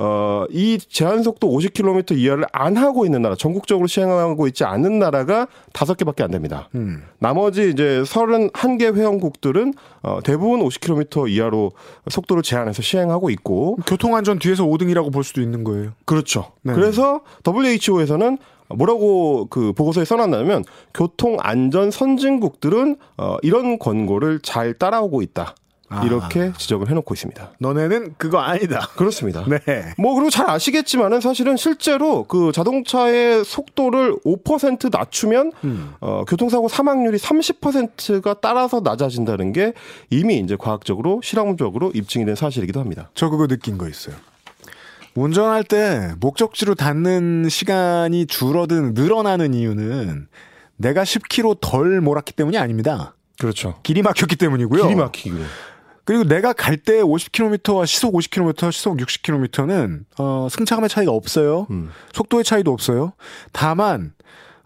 어, 0.00 0.44
이 0.50 0.78
제한 0.78 1.24
속도 1.24 1.48
50km 1.50 2.16
이하를 2.16 2.44
안 2.52 2.76
하고 2.76 3.04
있는 3.04 3.20
나라, 3.20 3.34
전국적으로 3.34 3.88
시행하고 3.88 4.46
있지 4.46 4.62
않은 4.62 5.00
나라가 5.00 5.48
다섯 5.72 5.96
개밖에 5.96 6.22
안 6.22 6.30
됩니다. 6.30 6.68
음. 6.76 7.02
나머지 7.18 7.68
이제 7.68 8.02
31개 8.04 8.94
회원국들은 8.94 9.74
어, 10.02 10.20
대부분 10.22 10.60
50km 10.60 11.28
이하로 11.28 11.72
속도를 12.08 12.44
제한해서 12.44 12.80
시행하고 12.80 13.30
있고 13.30 13.74
교통안전 13.88 14.38
뒤에서 14.38 14.64
5등이라고 14.64 15.12
볼 15.12 15.24
수도 15.24 15.42
있는 15.42 15.64
거예요. 15.64 15.90
그렇죠. 16.04 16.52
네. 16.62 16.74
그래서 16.74 17.22
WHO에서는 17.44 18.38
뭐라고 18.68 19.48
그 19.50 19.72
보고서에 19.72 20.04
써놨냐면 20.04 20.64
교통 20.94 21.38
안전 21.40 21.90
선진국들은 21.90 22.96
어, 23.16 23.36
이런 23.42 23.80
권고를 23.80 24.38
잘 24.44 24.74
따라오고 24.74 25.22
있다. 25.22 25.56
아. 25.90 26.04
이렇게 26.04 26.52
지적을 26.56 26.88
해놓고 26.90 27.14
있습니다. 27.14 27.52
너네는 27.58 28.14
그거 28.18 28.38
아니다. 28.38 28.88
그렇습니다. 28.96 29.44
네. 29.48 29.94
뭐 29.96 30.14
그리고 30.14 30.30
잘 30.30 30.48
아시겠지만은 30.50 31.20
사실은 31.20 31.56
실제로 31.56 32.24
그 32.24 32.52
자동차의 32.52 33.44
속도를 33.44 34.16
5% 34.24 34.90
낮추면 34.90 35.52
음. 35.64 35.94
어, 36.00 36.24
교통사고 36.26 36.68
사망률이 36.68 37.16
30%가 37.18 38.34
따라서 38.40 38.80
낮아진다는 38.80 39.52
게 39.52 39.72
이미 40.10 40.38
이제 40.38 40.56
과학적으로 40.58 41.20
실험적으로 41.22 41.90
입증이 41.94 42.24
된 42.24 42.34
사실이기도 42.34 42.80
합니다. 42.80 43.10
저 43.14 43.30
그거 43.30 43.46
느낀 43.46 43.78
거 43.78 43.88
있어요. 43.88 44.14
운전할 45.14 45.64
때 45.64 46.12
목적지로 46.20 46.74
닿는 46.74 47.48
시간이 47.48 48.26
줄어든 48.26 48.94
늘어나는 48.94 49.54
이유는 49.54 50.28
내가 50.76 51.02
10km 51.02 51.58
덜 51.60 52.00
몰았기 52.00 52.34
때문이 52.34 52.56
아닙니다. 52.56 53.14
그렇죠. 53.38 53.78
길이 53.82 54.02
막혔기 54.02 54.36
때문이고요. 54.36 54.82
길이 54.82 54.94
막히고. 54.94 55.36
그리고 56.08 56.24
내가 56.24 56.54
갈 56.54 56.78
때 56.78 57.02
50km와 57.02 57.84
시속 57.84 58.14
50km, 58.14 58.72
시속 58.72 58.96
60km는 58.96 60.04
어, 60.18 60.48
승차감의 60.50 60.88
차이가 60.88 61.12
없어요. 61.12 61.66
음. 61.68 61.90
속도의 62.14 62.44
차이도 62.44 62.72
없어요. 62.72 63.12
다만 63.52 64.14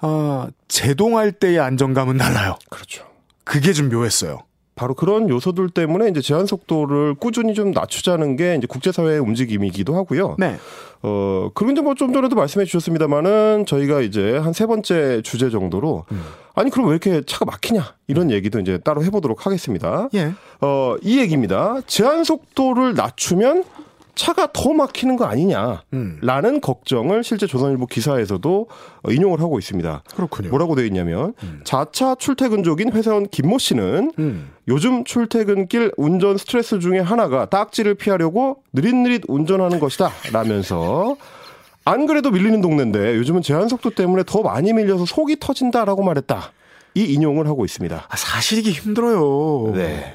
어, 0.01 0.47
제동할 0.69 1.33
때의 1.33 1.59
안정감은 1.59 2.17
달라요. 2.17 2.55
그렇죠. 2.71 3.05
그게 3.43 3.73
좀 3.73 3.89
묘했어요. 3.89 4.45
바로 4.77 4.95
그런 4.95 5.29
요소들 5.29 5.71
때문에 5.71 6.09
이제 6.11 6.21
제한 6.21 6.47
속도를 6.47 7.17
꾸준히 7.17 7.55
좀 7.55 7.73
낮추자는 7.73 8.37
게 8.37 8.55
이제 8.55 8.69
국제사회의 8.69 9.19
움직임이기도 9.19 9.97
하고요. 9.97 10.37
네. 10.39 10.59
어, 11.03 11.51
그리고 11.57 11.73
이제 11.73 11.81
뭐 11.81 11.95
좀 11.95 12.13
전에도 12.13 12.37
말씀해 12.37 12.67
주셨습니다만은 12.67 13.67
저희가 13.67 14.01
이제 14.03 14.37
한 14.39 14.53
세 14.53 14.67
번째 14.67 15.23
주제 15.23 15.51
정도로 15.51 16.05
음. 16.13 16.23
아니 16.55 16.71
그럼 16.71 16.87
왜 16.89 16.93
이렇게 16.93 17.23
차가 17.27 17.45
막히냐 17.45 17.95
이런 18.07 18.31
얘기도 18.31 18.61
이제 18.61 18.79
따로 18.79 19.03
해보도록 19.05 19.47
하겠습니다. 19.47 20.09
예. 20.15 20.33
어, 20.61 20.97
이 21.03 21.19
얘기입니다. 21.19 21.81
제한 21.87 22.25
속도를 22.25 22.95
낮추면 22.95 23.65
차가 24.15 24.49
더 24.53 24.73
막히는 24.75 25.17
거 25.17 25.25
아니냐라는 25.25 25.81
음. 25.95 26.61
걱정을 26.61 27.25
실제 27.25 27.47
조선일보 27.47 27.87
기사에서도 27.87 28.69
어, 29.03 29.11
인용을 29.11 29.41
하고 29.41 29.59
있습니다. 29.59 30.03
그렇군요. 30.15 30.51
뭐라고 30.51 30.75
되어 30.75 30.85
있냐면 30.85 31.33
자차 31.65 32.15
출퇴근족인 32.15 32.93
회사원 32.93 33.27
김모 33.29 33.59
씨는 33.59 34.13
음. 34.19 34.51
요즘 34.69 35.05
출퇴근길 35.05 35.93
운전 35.97 36.37
스트레스 36.37 36.79
중에 36.79 36.99
하나가 36.99 37.47
딱지를 37.47 37.95
피하려고 37.95 38.63
느릿느릿 38.75 39.23
운전하는 39.29 39.81
것이다 39.81 40.11
라면서 40.33 41.17
안 41.85 42.07
그래도 42.07 42.31
밀리는 42.31 42.61
동네인데 42.61 43.17
요즘은 43.17 43.43
제한 43.43 43.69
속도 43.69 43.91
때문에 43.91 44.23
더 44.25 44.43
많이 44.43 44.73
밀려서 44.73 45.05
속이 45.05 45.37
터진다라고 45.41 46.03
말했다. 46.03 46.53
이 46.95 47.05
인용을 47.05 47.47
하고 47.47 47.65
있습니다. 47.65 48.07
아, 48.09 48.17
사실 48.17 48.59
이게 48.59 48.71
힘들어요. 48.71 49.73
네. 49.75 50.15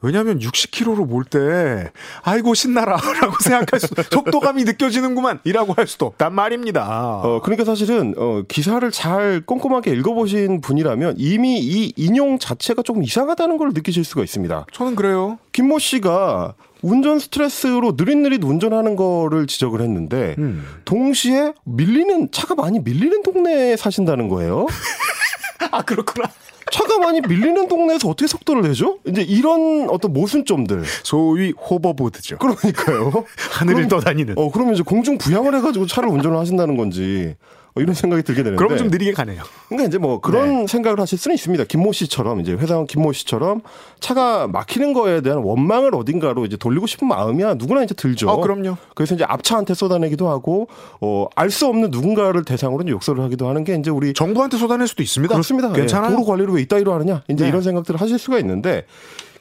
왜냐하면 0.00 0.38
60km로 0.38 1.06
몰 1.06 1.24
때 1.24 1.90
아이고 2.22 2.54
신나라라고 2.54 3.36
생각할 3.42 3.80
수 3.80 3.88
속도감이 4.10 4.64
느껴지는구만 4.64 5.40
이라고 5.44 5.74
할 5.74 5.86
수도 5.86 6.06
없단 6.06 6.32
말입니다. 6.34 7.20
어, 7.22 7.40
그러니까 7.42 7.64
사실은, 7.64 8.14
어, 8.16 8.42
기사를 8.48 8.88
잘 8.90 9.42
꼼꼼하게 9.44 9.92
읽어보신 9.92 10.60
분이라면 10.60 11.16
이미 11.18 11.58
이 11.58 11.92
인용 11.96 12.38
자체가 12.38 12.82
조금 12.82 13.02
이상하다는 13.02 13.58
걸 13.58 13.70
느끼실 13.74 14.04
수가 14.04 14.22
있습니다. 14.22 14.66
저는 14.72 14.94
그래요. 14.94 15.38
김모 15.52 15.78
씨가 15.78 16.54
운전 16.80 17.18
스트레스로 17.18 17.94
느릿느릿 17.96 18.42
운전하는 18.44 18.94
거를 18.96 19.46
지적을 19.48 19.80
했는데, 19.80 20.36
음. 20.38 20.64
동시에 20.84 21.52
밀리는, 21.64 22.30
차가 22.30 22.54
많이 22.54 22.78
밀리는 22.78 23.22
동네에 23.22 23.76
사신다는 23.76 24.28
거예요. 24.28 24.66
아 25.72 25.82
그렇구나. 25.82 26.28
차가 26.70 26.98
많이 26.98 27.20
밀리는 27.20 27.68
동네에서 27.68 28.08
어떻게 28.08 28.26
속도를 28.26 28.62
내죠? 28.62 28.98
이제 29.06 29.22
이런 29.22 29.88
어떤 29.90 30.12
모순점들. 30.12 30.82
소위 31.02 31.52
호버보드죠. 31.52 32.38
그러니까요. 32.38 33.24
하늘을 33.52 33.86
그럼- 33.86 33.88
떠다니는. 33.88 34.34
어, 34.36 34.50
그러면 34.50 34.74
이제 34.74 34.82
공중 34.82 35.18
부양을 35.18 35.54
해가지고 35.56 35.86
차를 35.86 36.08
운전을 36.10 36.36
하신다는 36.38 36.76
건지, 36.76 37.34
어, 37.36 37.57
이런 37.80 37.94
생각이 37.94 38.22
들게 38.22 38.42
되는데. 38.42 38.62
그럼 38.62 38.78
좀 38.78 38.88
느리게 38.88 39.12
가네요. 39.12 39.42
그러니까 39.68 39.88
이제 39.88 39.98
뭐 39.98 40.20
그런 40.20 40.66
생각을 40.66 41.00
하실 41.00 41.18
수는 41.18 41.34
있습니다. 41.34 41.64
김모 41.64 41.92
씨처럼 41.92 42.40
이제 42.40 42.52
회사원 42.52 42.86
김모 42.86 43.12
씨처럼 43.12 43.62
차가 44.00 44.46
막히는 44.46 44.92
거에 44.92 45.20
대한 45.20 45.38
원망을 45.38 45.94
어딘가로 45.94 46.44
이제 46.46 46.56
돌리고 46.56 46.86
싶은 46.86 47.08
마음이야 47.08 47.54
누구나 47.54 47.82
이제 47.82 47.94
들죠. 47.94 48.28
어, 48.30 48.40
그럼요. 48.40 48.76
그래서 48.94 49.14
이제 49.14 49.24
앞차한테 49.24 49.74
쏟아내기도 49.74 50.28
하고 50.28 50.68
어, 51.00 51.26
알 51.34 51.48
수 51.50 51.66
없는 51.66 51.90
누군가를 51.90 52.44
대상으로 52.44 52.82
이제 52.82 52.92
욕설을 52.92 53.22
하기도 53.24 53.48
하는 53.48 53.64
게 53.64 53.74
이제 53.74 53.90
우리 53.90 54.12
정부한테 54.12 54.58
쏟아낼 54.58 54.86
수도 54.86 55.02
있습니다. 55.02 55.34
그렇습니다. 55.34 55.72
괜찮아요. 55.72 56.10
예, 56.10 56.14
도로 56.14 56.24
관리를 56.26 56.54
왜 56.54 56.60
이따위로 56.62 56.92
하느냐 56.92 57.22
이제 57.28 57.44
네. 57.44 57.48
이런 57.48 57.62
생각들을 57.62 58.00
하실 58.00 58.18
수가 58.18 58.38
있는데 58.38 58.84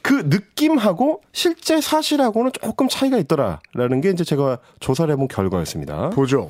그 0.01 0.23
느낌하고 0.27 1.21
실제 1.33 1.81
사실하고는 1.81 2.51
조금 2.61 2.87
차이가 2.87 3.17
있더라라는 3.17 4.01
게 4.01 4.09
이제 4.09 4.23
제가 4.23 4.57
조사를 4.79 5.11
해본 5.11 5.27
결과였습니다. 5.27 6.11
보죠. 6.11 6.49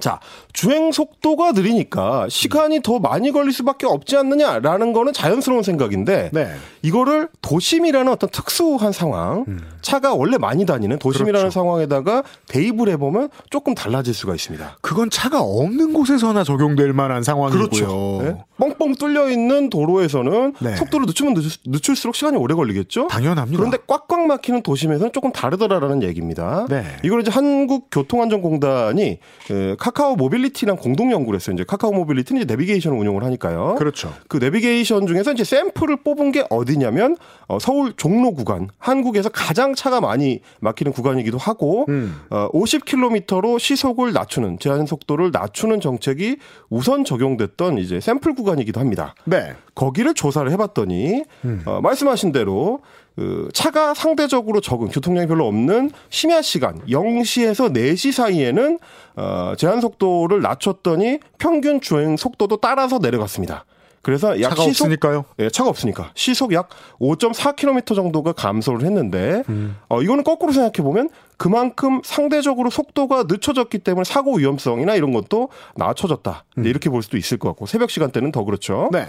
자, 0.00 0.20
주행 0.52 0.92
속도가 0.92 1.52
느리니까 1.52 2.26
시간이 2.28 2.82
더 2.82 2.98
많이 2.98 3.30
걸릴 3.32 3.52
수밖에 3.52 3.86
없지 3.86 4.16
않느냐라는 4.16 4.92
거는 4.92 5.12
자연스러운 5.12 5.62
생각인데 5.62 6.30
네. 6.32 6.48
이거를 6.82 7.28
도심이라는 7.42 8.10
어떤 8.10 8.30
특수한 8.30 8.92
상황, 8.92 9.44
차가 9.82 10.14
원래 10.14 10.38
많이 10.38 10.66
다니는 10.66 10.98
도심이라는 10.98 11.40
그렇죠. 11.40 11.50
상황에다가 11.50 12.22
대입을 12.48 12.88
해보면 12.90 13.28
조금 13.50 13.74
달라질 13.74 14.14
수가 14.14 14.34
있습니다. 14.34 14.78
그건 14.80 15.10
차가 15.10 15.40
없는 15.40 15.92
곳에서나 15.92 16.44
적용될 16.44 16.92
만한 16.92 17.22
상황이고요. 17.22 17.68
그렇죠. 17.68 18.20
네? 18.22 18.44
뻥뻥 18.58 18.96
뚫려 18.96 19.30
있는 19.30 19.70
도로에서는 19.70 20.54
네. 20.60 20.76
속도를 20.76 21.06
늦추면 21.06 21.34
늦, 21.34 21.60
늦출수록 21.66 22.16
시간이 22.16 22.36
오래 22.36 22.54
걸리겠죠. 22.54 23.08
당연합니다. 23.08 23.56
그런데 23.56 23.78
꽉꽉 23.86 24.26
막히는 24.26 24.62
도심에서는 24.62 25.12
조금 25.12 25.32
다르더라라는 25.32 26.02
얘기입니다. 26.02 26.66
네. 26.68 26.84
이걸 27.04 27.20
이제 27.20 27.30
한국교통안전공단이 27.30 29.02
에, 29.50 29.76
카카오 29.88 30.16
모빌리티랑 30.16 30.76
공동 30.76 31.10
연구를 31.12 31.38
했어요. 31.38 31.54
이제 31.54 31.64
카카오 31.64 31.92
모빌리티는 31.92 32.42
이제 32.42 32.52
내비게이션을 32.52 32.98
운용을 32.98 33.24
하니까요. 33.24 33.76
그렇죠. 33.78 34.12
그 34.28 34.36
내비게이션 34.36 35.06
중에서 35.06 35.32
이제 35.32 35.44
샘플을 35.44 36.02
뽑은 36.04 36.30
게 36.32 36.44
어디냐면 36.50 37.16
어, 37.46 37.58
서울 37.58 37.94
종로 37.96 38.32
구간, 38.32 38.68
한국에서 38.78 39.30
가장 39.30 39.74
차가 39.74 40.02
많이 40.02 40.40
막히는 40.60 40.92
구간이기도 40.92 41.38
하고 41.38 41.86
음. 41.88 42.20
어, 42.28 42.50
50km로 42.52 43.58
시속을 43.58 44.12
낮추는 44.12 44.58
제한 44.58 44.84
속도를 44.84 45.30
낮추는 45.32 45.80
정책이 45.80 46.36
우선 46.68 47.04
적용됐던 47.04 47.78
이제 47.78 47.98
샘플 47.98 48.34
구간이기도 48.34 48.80
합니다. 48.80 49.14
네. 49.24 49.54
거기를 49.74 50.12
조사를 50.12 50.50
해봤더니 50.50 51.24
어, 51.64 51.80
말씀하신 51.80 52.32
대로 52.32 52.80
그 53.18 53.48
차가 53.52 53.94
상대적으로 53.94 54.60
적은 54.60 54.90
교통량이 54.90 55.26
별로 55.26 55.48
없는 55.48 55.90
심야 56.08 56.40
시간 56.40 56.78
0시에서 56.82 57.72
4시 57.72 58.12
사이에는 58.12 58.78
어, 59.16 59.54
제한 59.58 59.80
속도를 59.80 60.40
낮췄더니 60.40 61.18
평균 61.36 61.80
주행 61.80 62.16
속도도 62.16 62.58
따라서 62.58 62.98
내려갔습니다. 62.98 63.64
그래서 64.02 64.40
약 64.40 64.50
차가 64.50 64.62
시속 64.62 64.84
없으니까요. 64.84 65.24
예, 65.40 65.50
차가 65.50 65.68
없으니까 65.68 66.12
시속 66.14 66.52
약 66.52 66.68
5.4km 67.00 67.96
정도가 67.96 68.34
감소를 68.34 68.86
했는데 68.86 69.42
어, 69.88 70.00
이거는 70.00 70.22
거꾸로 70.22 70.52
생각해 70.52 70.74
보면 70.84 71.10
그만큼 71.36 72.00
상대적으로 72.04 72.70
속도가 72.70 73.24
늦춰졌기 73.26 73.80
때문에 73.80 74.04
사고 74.04 74.36
위험성이나 74.36 74.94
이런 74.94 75.12
것도 75.12 75.48
낮춰졌다. 75.74 76.44
네, 76.58 76.70
이렇게 76.70 76.88
볼 76.88 77.02
수도 77.02 77.16
있을 77.16 77.36
것 77.38 77.48
같고 77.48 77.66
새벽 77.66 77.90
시간대는 77.90 78.30
더 78.30 78.44
그렇죠. 78.44 78.88
네. 78.92 79.08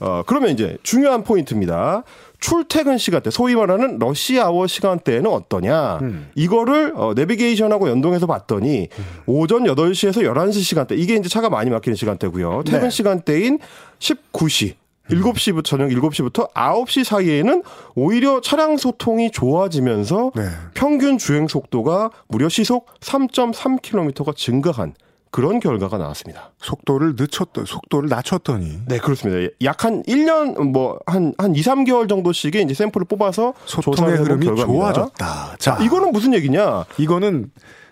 어, 0.00 0.22
그러면 0.26 0.50
이제 0.50 0.78
중요한 0.82 1.24
포인트입니다. 1.24 2.04
출퇴근 2.40 2.98
시간대, 2.98 3.30
소위 3.30 3.54
말하는 3.54 3.98
러시아워 3.98 4.66
시간대에는 4.66 5.30
어떠냐. 5.30 6.00
이거를 6.34 6.92
어, 6.96 7.12
내비게이션하고 7.14 7.88
연동해서 7.88 8.26
봤더니 8.26 8.88
오전 9.26 9.64
8시에서 9.64 10.22
11시 10.22 10.62
시간대, 10.62 10.94
이게 10.94 11.14
이제 11.16 11.28
차가 11.28 11.50
많이 11.50 11.70
막히는 11.70 11.96
시간대고요. 11.96 12.62
퇴근 12.64 12.82
네. 12.82 12.90
시간대인 12.90 13.58
19시. 13.98 14.74
7시부터 15.08 15.64
저녁 15.64 15.88
7시부터 15.88 16.52
9시 16.52 17.02
사이에는 17.02 17.62
오히려 17.94 18.42
차량 18.42 18.76
소통이 18.76 19.30
좋아지면서 19.30 20.32
네. 20.34 20.42
평균 20.74 21.16
주행 21.16 21.48
속도가 21.48 22.10
무려 22.28 22.50
시속 22.50 22.86
3.3km가 23.00 24.36
증가한 24.36 24.92
그런 25.30 25.60
결과가 25.60 25.98
나왔습니다. 25.98 26.52
속도를 26.58 27.14
늦췄더 27.16 27.64
속도를 27.66 28.08
낮췄더니 28.08 28.80
네, 28.86 28.98
그렇습니다. 28.98 29.52
약 29.62 29.84
한 29.84 30.02
1년, 30.04 30.58
뭐, 30.72 30.98
한, 31.06 31.34
한 31.38 31.54
2, 31.54 31.60
3개월 31.60 32.08
정도씩의 32.08 32.62
이제 32.62 32.74
샘플을 32.74 33.06
뽑아서 33.06 33.54
소통의 33.64 34.16
흐름이 34.16 34.46
결과입니다. 34.46 34.66
좋아졌다. 34.66 35.56
자, 35.58 35.78
이거는 35.80 36.12
무슨 36.12 36.34
얘기냐? 36.34 36.84
이거는 36.98 37.50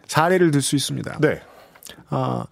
사례를 0.08 0.50
들 0.50 0.62
수 0.62 0.74
있습니다. 0.76 1.18
네. 1.20 1.40
아, 2.10 2.44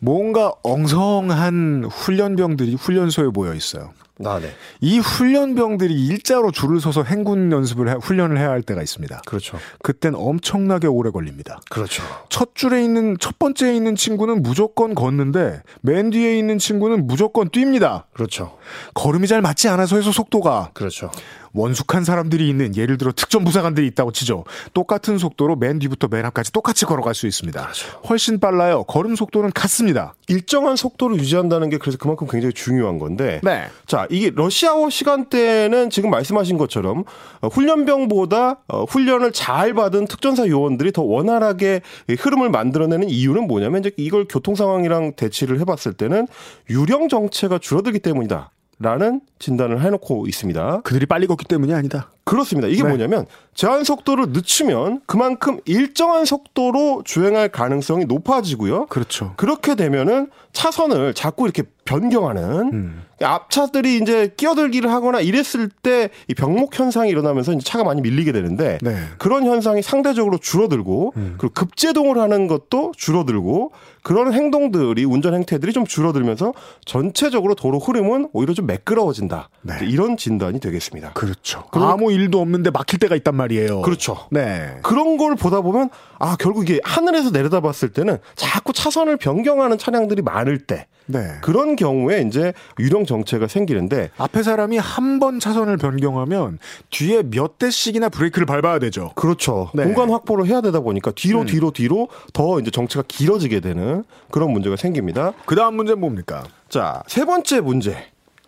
뭔가 0.00 0.52
엉성한 0.62 1.84
훈련병들이 1.90 2.74
훈련소에 2.74 3.28
모여 3.28 3.54
있어요. 3.54 3.92
아, 4.24 4.40
네. 4.40 4.50
이 4.80 4.98
훈련병들이 4.98 5.94
일자로 6.06 6.50
줄을 6.50 6.80
서서 6.80 7.04
행군 7.04 7.52
연습을 7.52 7.88
해, 7.88 7.94
훈련을 8.00 8.36
해야 8.38 8.50
할 8.50 8.62
때가 8.62 8.82
있습니다. 8.82 9.22
그렇죠. 9.26 9.58
그땐 9.82 10.14
엄청나게 10.16 10.88
오래 10.88 11.10
걸립니다. 11.10 11.60
그렇죠. 11.70 12.02
첫 12.28 12.54
줄에 12.54 12.82
있는 12.82 13.16
첫 13.20 13.38
번째에 13.38 13.76
있는 13.76 13.94
친구는 13.94 14.42
무조건 14.42 14.96
걷는데 14.96 15.62
맨 15.82 16.10
뒤에 16.10 16.36
있는 16.36 16.58
친구는 16.58 17.06
무조건 17.06 17.48
뜁니다. 17.48 18.04
그렇죠. 18.12 18.56
걸음이 18.94 19.28
잘 19.28 19.40
맞지 19.40 19.68
않아서 19.68 19.96
해서 19.96 20.10
속도가 20.10 20.70
그렇죠. 20.74 21.10
원숙한 21.58 22.04
사람들이 22.04 22.48
있는 22.48 22.76
예를 22.76 22.98
들어 22.98 23.12
특전 23.12 23.44
부사관들이 23.44 23.86
있다고 23.88 24.12
치죠. 24.12 24.44
똑같은 24.74 25.18
속도로 25.18 25.56
맨 25.56 25.78
뒤부터 25.78 26.08
맨 26.08 26.24
앞까지 26.26 26.52
똑같이 26.52 26.84
걸어갈 26.84 27.14
수 27.14 27.26
있습니다. 27.26 27.68
훨씬 28.08 28.38
빨라요. 28.38 28.84
걸음 28.84 29.16
속도는 29.16 29.50
같습니다. 29.52 30.14
일정한 30.28 30.76
속도를 30.76 31.18
유지한다는 31.18 31.70
게 31.70 31.78
그래서 31.78 31.98
그만큼 31.98 32.26
굉장히 32.30 32.52
중요한 32.52 32.98
건데. 32.98 33.40
네. 33.42 33.66
자, 33.86 34.06
이게 34.10 34.30
러시아워 34.34 34.90
시간대는 34.90 35.90
지금 35.90 36.10
말씀하신 36.10 36.58
것처럼 36.58 37.04
어, 37.40 37.48
훈련병보다 37.48 38.58
어, 38.68 38.84
훈련을 38.84 39.32
잘 39.32 39.74
받은 39.74 40.06
특전사 40.06 40.46
요원들이 40.46 40.92
더 40.92 41.02
원활하게 41.02 41.80
이 42.08 42.14
흐름을 42.14 42.50
만들어내는 42.50 43.08
이유는 43.08 43.46
뭐냐면 43.46 43.80
이제 43.80 43.90
이걸 43.96 44.26
교통 44.28 44.54
상황이랑 44.54 45.14
대치를 45.14 45.58
해봤을 45.60 45.94
때는 45.96 46.28
유령 46.70 47.08
정체가 47.08 47.58
줄어들기 47.58 47.98
때문이다. 48.00 48.50
라는 48.80 49.20
진단을 49.38 49.82
해놓고 49.82 50.26
있습니다. 50.26 50.82
그들이 50.82 51.06
빨리 51.06 51.26
걷기 51.26 51.44
때문이 51.46 51.74
아니다. 51.74 52.10
그렇습니다. 52.28 52.68
이게 52.68 52.82
네. 52.82 52.88
뭐냐면 52.88 53.26
제한 53.54 53.84
속도를 53.84 54.26
늦추면 54.30 55.00
그만큼 55.06 55.58
일정한 55.64 56.24
속도로 56.24 57.02
주행할 57.04 57.48
가능성이 57.48 58.04
높아지고요. 58.04 58.86
그렇죠. 58.86 59.34
그렇게 59.36 59.74
되면은 59.74 60.30
차선을 60.52 61.14
자꾸 61.14 61.44
이렇게 61.44 61.62
변경하는 61.84 62.72
음. 62.72 63.02
앞차들이 63.22 63.96
이제 63.96 64.32
끼어들기를 64.36 64.90
하거나 64.90 65.20
이랬을 65.20 65.70
때 65.82 66.08
이 66.28 66.34
병목 66.34 66.78
현상이 66.78 67.10
일어나면서 67.10 67.52
이제 67.52 67.64
차가 67.64 67.84
많이 67.84 68.00
밀리게 68.00 68.32
되는데 68.32 68.78
네. 68.82 68.96
그런 69.18 69.44
현상이 69.44 69.82
상대적으로 69.82 70.38
줄어들고 70.38 71.14
음. 71.16 71.34
그리고 71.38 71.54
급제동을 71.54 72.18
하는 72.18 72.46
것도 72.46 72.92
줄어들고 72.96 73.72
그런 74.02 74.32
행동들이 74.32 75.04
운전 75.04 75.34
행태들이 75.34 75.72
좀 75.72 75.86
줄어들면서 75.86 76.54
전체적으로 76.84 77.54
도로 77.54 77.78
흐름은 77.78 78.28
오히려 78.32 78.54
좀 78.54 78.66
매끄러워진다. 78.66 79.48
네. 79.62 79.74
이런 79.82 80.16
진단이 80.16 80.60
되겠습니다. 80.60 81.12
그렇죠. 81.12 81.64
아무 81.72 82.10
일도 82.18 82.40
없는데 82.40 82.70
막힐 82.70 82.98
때가 82.98 83.16
있단 83.16 83.34
말이에요. 83.34 83.82
그렇죠. 83.82 84.26
네. 84.30 84.78
그런 84.82 85.16
걸 85.16 85.34
보다 85.36 85.60
보면 85.60 85.88
아 86.18 86.36
결국 86.38 86.68
이게 86.68 86.80
하늘에서 86.84 87.30
내려다 87.30 87.60
봤을 87.60 87.90
때는 87.90 88.18
자꾸 88.34 88.72
차선을 88.72 89.16
변경하는 89.16 89.78
차량들이 89.78 90.22
많을 90.22 90.58
때 90.58 90.86
네. 91.06 91.20
그런 91.42 91.74
경우에 91.76 92.20
이제 92.22 92.52
유령 92.78 93.06
정체가 93.06 93.46
생기는데 93.48 94.10
앞에 94.18 94.42
사람이 94.42 94.76
한 94.78 95.18
번 95.18 95.40
차선을 95.40 95.78
변경하면 95.78 96.58
뒤에 96.90 97.22
몇 97.24 97.58
대씩이나 97.58 98.08
브레이크를 98.08 98.46
밟아야 98.46 98.78
되죠. 98.78 99.10
그렇죠 99.16 99.70
네. 99.74 99.82
공간 99.84 100.10
확보를 100.10 100.46
해야 100.46 100.60
되다 100.60 100.80
보니까 100.80 101.10
뒤로 101.12 101.40
음. 101.40 101.46
뒤로 101.46 101.70
뒤로 101.72 102.08
더 102.32 102.60
이제 102.60 102.70
정체가 102.70 103.04
길어지게 103.08 103.60
되는 103.60 104.04
그런 104.30 104.52
문제가 104.52 104.76
생깁니다. 104.76 105.32
그 105.46 105.56
다음 105.56 105.74
문제는 105.76 105.98
뭡니까? 106.00 106.44
자 106.68 107.02
세 107.08 107.24
번째 107.24 107.60
문제. 107.62 107.96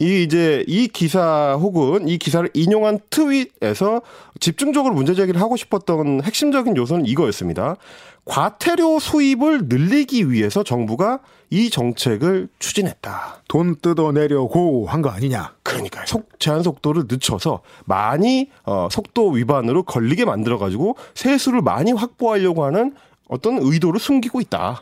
이 0.00 0.22
이제 0.22 0.64
이 0.66 0.88
기사 0.88 1.54
혹은 1.60 2.08
이 2.08 2.16
기사를 2.16 2.48
인용한 2.54 3.00
트윗에서 3.10 4.00
집중적으로 4.40 4.94
문제 4.94 5.14
제기를 5.14 5.40
하고 5.40 5.56
싶었던 5.56 6.22
핵심적인 6.24 6.74
요소는 6.76 7.06
이거였습니다. 7.06 7.76
과태료 8.24 8.98
수입을 8.98 9.62
늘리기 9.68 10.30
위해서 10.30 10.62
정부가 10.62 11.20
이 11.50 11.68
정책을 11.68 12.48
추진했다. 12.58 13.42
돈 13.48 13.76
뜯어내려고 13.76 14.86
한 14.86 15.02
거 15.02 15.10
아니냐? 15.10 15.54
그러니까 15.62 16.06
속 16.06 16.38
제한 16.38 16.62
속도를 16.62 17.04
늦춰서 17.08 17.60
많이 17.84 18.48
어, 18.64 18.88
속도 18.90 19.28
위반으로 19.30 19.82
걸리게 19.82 20.24
만들어 20.24 20.58
가지고 20.58 20.96
세수를 21.14 21.60
많이 21.60 21.92
확보하려고 21.92 22.64
하는 22.64 22.94
어떤 23.28 23.58
의도를 23.60 24.00
숨기고 24.00 24.40
있다. 24.40 24.80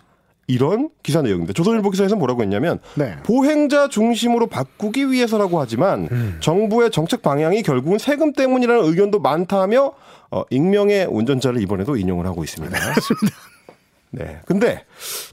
이런 0.48 0.88
기사 1.02 1.22
내용입니다. 1.22 1.52
조선일보 1.52 1.90
기사에서 1.90 2.16
뭐라고 2.16 2.42
했냐면 2.42 2.80
네. 2.96 3.14
보행자 3.22 3.88
중심으로 3.88 4.48
바꾸기 4.48 5.12
위해서라고 5.12 5.60
하지만 5.60 6.08
정부의 6.40 6.90
정책 6.90 7.22
방향이 7.22 7.62
결국은 7.62 7.98
세금 7.98 8.32
때문이라는 8.32 8.82
의견도 8.84 9.20
많다며 9.20 9.92
어, 10.30 10.42
익명의 10.50 11.06
운전자를 11.06 11.60
이번에도 11.60 11.96
인용을 11.96 12.26
하고 12.26 12.42
있습니다. 12.44 12.76
네. 14.10 14.40
근데 14.46 14.84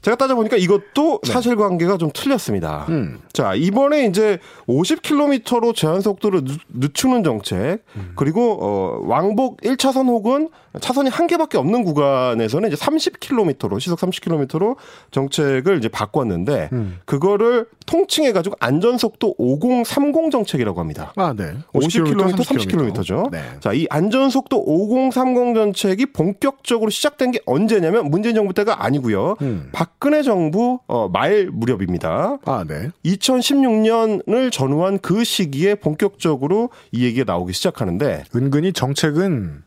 제가 0.02 0.16
따져보니까 0.16 0.56
이것도 0.56 1.20
사실관계가 1.24 1.96
좀 1.98 2.10
틀렸습니다. 2.14 2.86
음. 2.88 3.20
자, 3.32 3.54
이번에 3.54 4.06
이제 4.06 4.38
50km로 4.68 5.74
제한 5.74 6.00
속도를 6.00 6.44
늦- 6.44 6.60
늦추는 6.68 7.24
정책, 7.24 7.78
그리고 8.14 8.58
어 8.60 9.00
왕복 9.06 9.60
1차선 9.62 10.06
혹은 10.06 10.48
차선이 10.80 11.08
한 11.08 11.26
개밖에 11.26 11.56
없는 11.58 11.84
구간에서는 11.84 12.68
이제 12.70 12.76
30km로 12.76 13.80
시속 13.80 13.98
30km로 13.98 14.76
정책을 15.10 15.78
이제 15.78 15.88
바꿨는데 15.88 16.68
그거를 17.06 17.66
통칭해 17.86 18.32
가지고 18.32 18.56
안전 18.60 18.98
속도 18.98 19.34
5030 19.38 20.30
정책이라고 20.30 20.78
합니다. 20.80 21.12
아, 21.16 21.32
네. 21.36 21.52
50km, 21.72 22.34
30km죠. 22.34 23.30
네. 23.30 23.40
자, 23.60 23.72
이 23.72 23.86
안전속도 23.88 24.62
5030 24.66 25.54
정책이 25.54 26.06
본격적으로 26.06 26.90
시작된 26.90 27.30
게 27.30 27.40
언제냐면 27.46 28.10
문재인 28.10 28.34
정부 28.34 28.52
때가 28.52 28.84
아니고요. 28.84 29.36
음. 29.40 29.55
박근혜 29.72 30.22
정부 30.22 30.80
어, 30.86 31.08
말 31.08 31.48
무렵입니다. 31.52 32.38
아, 32.44 32.64
네. 32.66 32.90
2016년을 33.04 34.50
전후한 34.52 34.98
그 34.98 35.24
시기에 35.24 35.76
본격적으로 35.76 36.70
이 36.92 37.04
얘기가 37.04 37.30
나오기 37.30 37.52
시작하는데 37.52 38.24
은근히 38.34 38.72
정책은 38.72 39.62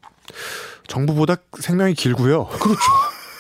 정부보다 0.88 1.36
생명이 1.60 1.94
길고요. 1.94 2.46
그렇죠. 2.60 2.82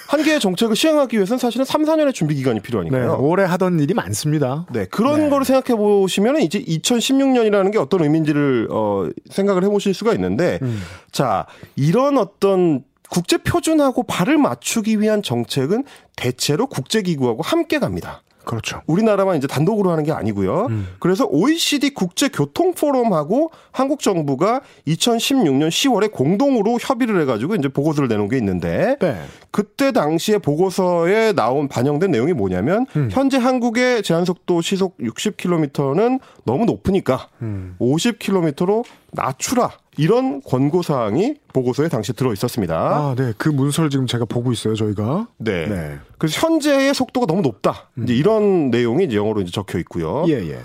한 0.09 0.23
개의 0.23 0.39
정책을 0.39 0.75
시행하기 0.75 1.15
위해서는 1.17 1.37
사실은 1.37 1.65
3, 1.65 1.83
4년의 1.83 2.15
준비 2.15 2.33
기간이 2.33 2.59
네. 2.59 2.63
필요하니까요. 2.63 3.17
오래 3.19 3.43
하던 3.43 3.79
일이 3.79 3.93
많습니다. 3.93 4.65
네, 4.71 4.85
그런 4.85 5.21
네. 5.21 5.29
거를 5.29 5.45
생각해 5.45 5.77
보시면 5.77 6.41
이제 6.41 6.59
2016년이라는 6.63 7.71
게 7.71 7.77
어떤 7.77 8.01
의미인지를 8.01 8.69
어, 8.71 9.07
생각을 9.29 9.63
해 9.63 9.69
보실 9.69 9.93
수가 9.93 10.13
있는데, 10.13 10.57
음. 10.63 10.81
자 11.11 11.45
이런 11.75 12.17
어떤 12.17 12.83
국제 13.09 13.37
표준하고 13.37 14.03
발을 14.03 14.37
맞추기 14.37 14.99
위한 15.01 15.23
정책은 15.23 15.83
대체로 16.15 16.67
국제 16.67 17.01
기구하고 17.01 17.41
함께 17.41 17.79
갑니다. 17.79 18.21
그렇죠. 18.49 18.81
우리나라만 18.87 19.37
이제 19.37 19.45
단독으로 19.45 19.91
하는 19.91 20.03
게 20.03 20.11
아니고요. 20.11 20.67
음. 20.71 20.87
그래서 20.97 21.25
OECD 21.25 21.91
국제 21.91 22.29
교통 22.29 22.73
포럼하고 22.73 23.51
한국 23.71 23.99
정부가 23.99 24.61
2016년 24.87 25.67
10월에 25.67 26.11
공동으로 26.11 26.79
협의를 26.81 27.21
해가지고 27.21 27.53
이제 27.53 27.67
보고서를 27.67 28.07
내놓은 28.07 28.27
게 28.27 28.37
있는데 28.37 28.97
네. 28.99 29.21
그때 29.51 29.91
당시에 29.91 30.39
보고서에 30.39 31.33
나온 31.33 31.67
반영된 31.67 32.09
내용이 32.09 32.33
뭐냐면 32.33 32.87
음. 32.95 33.09
현재 33.11 33.37
한국의 33.37 34.01
제한 34.01 34.25
속도 34.25 34.61
시속 34.61 34.97
60km는 34.97 36.19
너무 36.43 36.65
높으니까 36.65 37.27
음. 37.43 37.75
50km로 37.79 38.83
낮추라 39.11 39.69
이런 39.99 40.41
권고 40.41 40.81
사항이 40.81 41.35
보고서에 41.51 41.89
당시 41.89 42.13
들어 42.13 42.31
있었습니다. 42.31 42.75
아, 42.75 43.15
네. 43.17 43.33
그 43.37 43.49
문서를 43.49 43.89
지금 43.89 44.07
제가 44.07 44.23
보고 44.23 44.53
있어요, 44.53 44.73
저희가. 44.73 45.27
네. 45.37 45.67
네. 45.67 45.97
그래서 46.17 46.39
현재의 46.39 46.93
속도가 46.93 47.25
너무 47.25 47.41
높다. 47.41 47.89
이제 48.01 48.13
이런 48.15 48.71
내용이 48.71 49.05
이제 49.05 49.17
영어로 49.17 49.41
이제 49.41 49.51
적혀 49.51 49.77
있고요. 49.79 50.23
예, 50.29 50.35
예. 50.35 50.59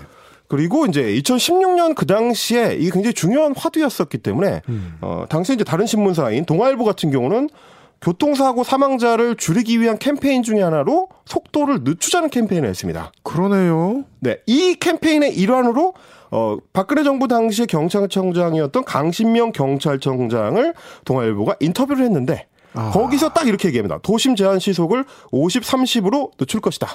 그리고 0.47 0.85
이제 0.85 1.01
2016년 1.01 1.95
그 1.95 2.05
당시에 2.05 2.75
이게 2.75 2.91
굉장히 2.91 3.13
중요한 3.13 3.53
화두였었기 3.55 4.19
때문에 4.19 4.61
음. 4.69 4.97
어 5.01 5.25
당시 5.27 5.53
이제 5.53 5.63
다른 5.63 5.85
신문사인 5.85 6.45
동아일보 6.45 6.85
같은 6.85 7.11
경우는 7.11 7.49
교통사고 8.01 8.63
사망자를 8.63 9.35
줄이기 9.35 9.81
위한 9.81 9.97
캠페인 9.97 10.43
중에 10.43 10.61
하나로 10.61 11.09
속도를 11.25 11.79
늦추자는 11.83 12.29
캠페인을 12.29 12.69
했습니다. 12.69 13.11
그러네요. 13.23 14.05
네, 14.19 14.37
이 14.45 14.75
캠페인의 14.75 15.35
일환으로 15.35 15.93
어 16.31 16.57
박근혜 16.73 17.03
정부 17.03 17.27
당시의 17.27 17.67
경찰청장이었던 17.67 18.83
강신명 18.83 19.51
경찰청장을 19.51 20.73
동아일보가 21.05 21.57
인터뷰를 21.59 22.03
했는데 22.05 22.47
아. 22.73 22.91
거기서 22.91 23.29
딱 23.29 23.47
이렇게 23.47 23.69
얘기합니다. 23.69 23.99
도심 24.03 24.35
제한 24.35 24.59
시속을 24.59 25.05
50, 25.31 25.63
30으로 25.63 26.31
늦출 26.37 26.61
것이다. 26.61 26.89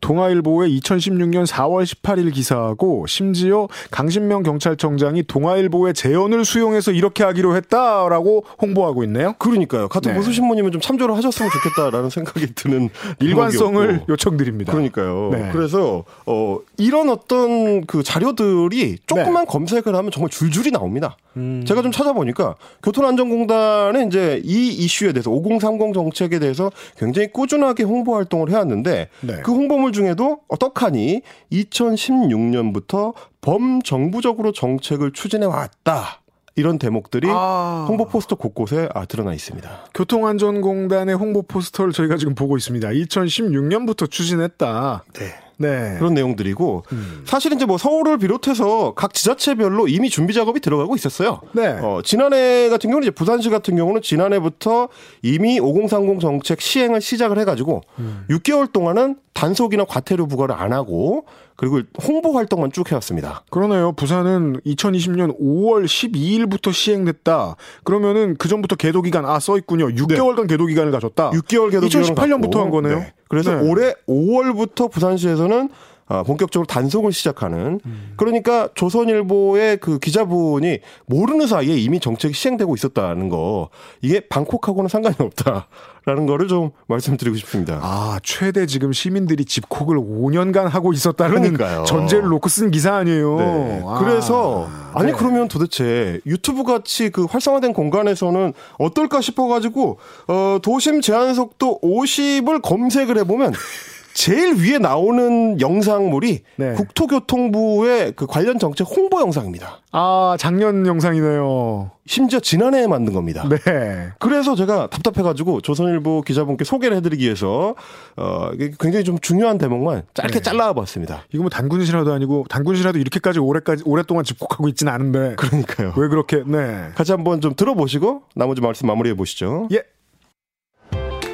동아일보의 0.00 0.78
2016년 0.78 1.46
4월 1.46 1.84
18일 1.84 2.32
기사하고 2.32 3.06
심지어 3.06 3.68
강신명 3.90 4.42
경찰청장이 4.42 5.24
동아일보의 5.24 5.94
재연을 5.94 6.44
수용해서 6.44 6.92
이렇게 6.92 7.24
하기로 7.24 7.56
했다라고 7.56 8.44
홍보하고 8.60 9.04
있네요. 9.04 9.34
그러니까요. 9.38 9.88
같은 9.88 10.12
네. 10.12 10.16
보수 10.18 10.32
신문이면 10.32 10.72
좀 10.72 10.80
참조를 10.80 11.14
하셨으면 11.16 11.50
좋겠다라는 11.50 12.10
생각이 12.10 12.54
드는 12.54 12.90
일관성을. 13.20 14.04
요청드립니다. 14.08 14.72
그러니까요. 14.72 15.30
네. 15.32 15.50
그래서 15.52 16.04
어 16.26 16.58
이런 16.76 17.08
어떤 17.08 17.84
그 17.86 18.02
자료들이 18.02 18.98
조금만 19.06 19.44
네. 19.44 19.50
검색을 19.50 19.94
하면 19.94 20.10
정말 20.10 20.30
줄줄이 20.30 20.70
나옵니다. 20.70 21.16
음. 21.36 21.64
제가 21.66 21.82
좀 21.82 21.92
찾아보니까 21.92 22.54
교통안전공단은 22.82 24.08
이제 24.08 24.40
이 24.44 24.68
이슈에 24.68 25.12
대해서 25.12 25.30
5030 25.30 25.92
정책에 25.94 26.38
대해서 26.38 26.70
굉장히 26.98 27.28
꾸준하게 27.32 27.82
홍보 27.82 28.14
활동을 28.16 28.50
해왔는데 28.50 29.08
네. 29.20 29.36
그 29.42 29.52
홍보물 29.52 29.85
중에도 29.92 30.40
떡하니 30.58 31.22
2016년부터 31.52 33.14
범정부적으로 33.40 34.52
정책을 34.52 35.12
추진해 35.12 35.46
왔다. 35.46 36.20
이런 36.56 36.78
대목들이 36.78 37.28
아. 37.30 37.84
홍보 37.86 38.06
포스터 38.06 38.34
곳곳에 38.36 38.88
아, 38.94 39.04
드러나 39.04 39.34
있습니다. 39.34 39.88
교통안전공단의 39.94 41.14
홍보 41.14 41.42
포스터를 41.42 41.92
저희가 41.92 42.16
지금 42.16 42.34
보고 42.34 42.56
있습니다. 42.56 42.88
2016년부터 42.88 44.10
추진했다. 44.10 45.04
네. 45.12 45.45
네. 45.58 45.96
그런 45.98 46.14
내용들이고 46.14 46.84
음. 46.92 47.22
사실 47.24 47.52
이제 47.52 47.64
뭐 47.64 47.78
서울을 47.78 48.18
비롯해서 48.18 48.94
각 48.94 49.14
지자체별로 49.14 49.88
이미 49.88 50.10
준비 50.10 50.34
작업이 50.34 50.60
들어가고 50.60 50.94
있었어요. 50.94 51.40
네. 51.52 51.68
어, 51.68 52.00
지난해 52.04 52.68
같은 52.68 52.90
경우는 52.90 53.06
이제 53.06 53.10
부산시 53.10 53.50
같은 53.50 53.76
경우는 53.76 54.02
지난해부터 54.02 54.88
이미 55.22 55.58
5030 55.58 56.20
정책 56.20 56.60
시행을 56.60 57.00
시작을 57.00 57.38
해가지고 57.38 57.82
음. 57.98 58.24
6개월 58.30 58.72
동안은 58.72 59.16
단속이나 59.32 59.84
과태료 59.84 60.26
부과를 60.26 60.54
안 60.54 60.72
하고 60.72 61.24
그리고 61.56 61.80
홍보 62.06 62.32
활동만 62.32 62.70
쭉 62.72 62.90
해왔습니다. 62.90 63.42
그러네요. 63.50 63.92
부산은 63.92 64.60
2020년 64.66 65.38
5월 65.40 65.84
12일부터 65.86 66.72
시행됐다. 66.72 67.56
그러면은 67.84 68.36
그 68.36 68.48
전부터 68.48 68.76
계도 68.76 69.02
기간 69.02 69.24
아 69.24 69.38
써 69.38 69.56
있군요. 69.58 69.88
6개월간 69.88 70.48
계도 70.48 70.66
기간을 70.66 70.90
가졌다. 70.92 71.30
6개월 71.30 71.70
계도 71.70 71.86
2018년 71.86 72.42
부터 72.42 72.60
한 72.60 72.70
거네요. 72.70 73.04
그래서 73.28 73.54
네. 73.54 73.68
올해 73.68 73.94
5월부터 74.08 74.90
부산시에서는 74.90 75.68
아, 76.08 76.22
본격적으로 76.22 76.66
단속을 76.66 77.12
시작하는 77.12 77.80
음. 77.84 78.12
그러니까 78.16 78.68
조선일보의 78.74 79.78
그 79.78 79.98
기자분이 79.98 80.78
모르는 81.06 81.48
사이에 81.48 81.76
이미 81.76 81.98
정책이 81.98 82.32
시행되고 82.32 82.74
있었다는 82.76 83.28
거 83.28 83.70
이게 84.02 84.20
방콕하고는 84.20 84.88
상관이 84.88 85.16
없다라는 85.18 86.26
거를 86.26 86.46
좀 86.46 86.70
말씀드리고 86.86 87.36
싶습니다. 87.38 87.80
아, 87.82 88.20
최대 88.22 88.66
지금 88.66 88.92
시민들이 88.92 89.44
집콕을 89.44 89.98
5년간 89.98 90.68
하고 90.68 90.92
있었다는 90.92 91.42
그러니까요. 91.42 91.84
전제를 91.84 92.28
놓고 92.28 92.48
쓴 92.48 92.70
기사 92.70 92.94
아니에요. 92.94 93.36
네. 93.36 93.82
아, 93.84 93.98
그래서 93.98 94.68
아니 94.94 95.10
네. 95.10 95.18
그러면 95.18 95.48
도대체 95.48 96.20
유튜브 96.24 96.62
같이 96.62 97.10
그 97.10 97.24
활성화된 97.24 97.72
공간에서는 97.72 98.52
어떨까 98.78 99.20
싶어가지고 99.20 99.98
어 100.28 100.58
도심 100.62 101.00
제한 101.00 101.34
속도 101.34 101.80
50을 101.80 102.62
검색을 102.62 103.18
해보면 103.18 103.52
제일 104.16 104.54
위에 104.54 104.78
나오는 104.78 105.60
영상물이 105.60 106.40
네. 106.56 106.72
국토교통부의 106.72 108.14
그 108.16 108.26
관련 108.26 108.58
정책 108.58 108.86
홍보 108.86 109.20
영상입니다. 109.20 109.82
아, 109.92 110.36
작년 110.38 110.86
영상이네요. 110.86 111.90
심지어 112.06 112.40
지난해에 112.40 112.86
만든 112.86 113.12
겁니다. 113.12 113.46
네. 113.46 114.08
그래서 114.18 114.54
제가 114.54 114.88
답답해가지고 114.88 115.60
조선일보 115.60 116.22
기자분께 116.22 116.64
소개를 116.64 116.96
해드리기 116.96 117.24
위해서 117.24 117.74
어 118.16 118.50
굉장히 118.80 119.04
좀 119.04 119.18
중요한 119.18 119.58
대목만 119.58 120.04
짧게 120.14 120.32
네. 120.32 120.40
잘라봤습니다. 120.40 121.24
이거 121.34 121.42
뭐 121.42 121.50
단군시라도 121.50 122.14
아니고 122.14 122.46
단군시라도 122.48 122.98
이렇게까지 122.98 123.38
오래까지 123.38 123.82
오랫동안 123.84 124.24
집콕하고 124.24 124.68
있지는 124.68 124.94
않은데 124.94 125.34
그러니까요. 125.36 125.92
왜 125.94 126.08
그렇게 126.08 126.42
네. 126.46 126.88
같이 126.94 127.12
한번 127.12 127.42
좀 127.42 127.54
들어보시고 127.54 128.22
나머지 128.34 128.62
말씀 128.62 128.86
마무리해 128.86 129.14
보시죠. 129.14 129.68
예. 129.72 129.82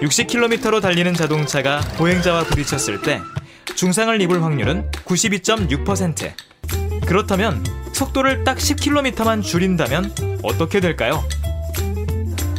60km로 0.02 0.80
달리는 0.82 1.14
자동차가 1.14 1.80
보행자와 1.96 2.44
부딪혔을 2.44 3.02
때 3.02 3.20
중상을 3.76 4.20
입을 4.20 4.42
확률은 4.42 4.90
92.6%. 5.04 6.32
그렇다면 7.06 7.64
속도를 7.92 8.42
딱 8.42 8.58
10km만 8.58 9.42
줄인다면 9.42 10.12
어떻게 10.42 10.80
될까요? 10.80 11.22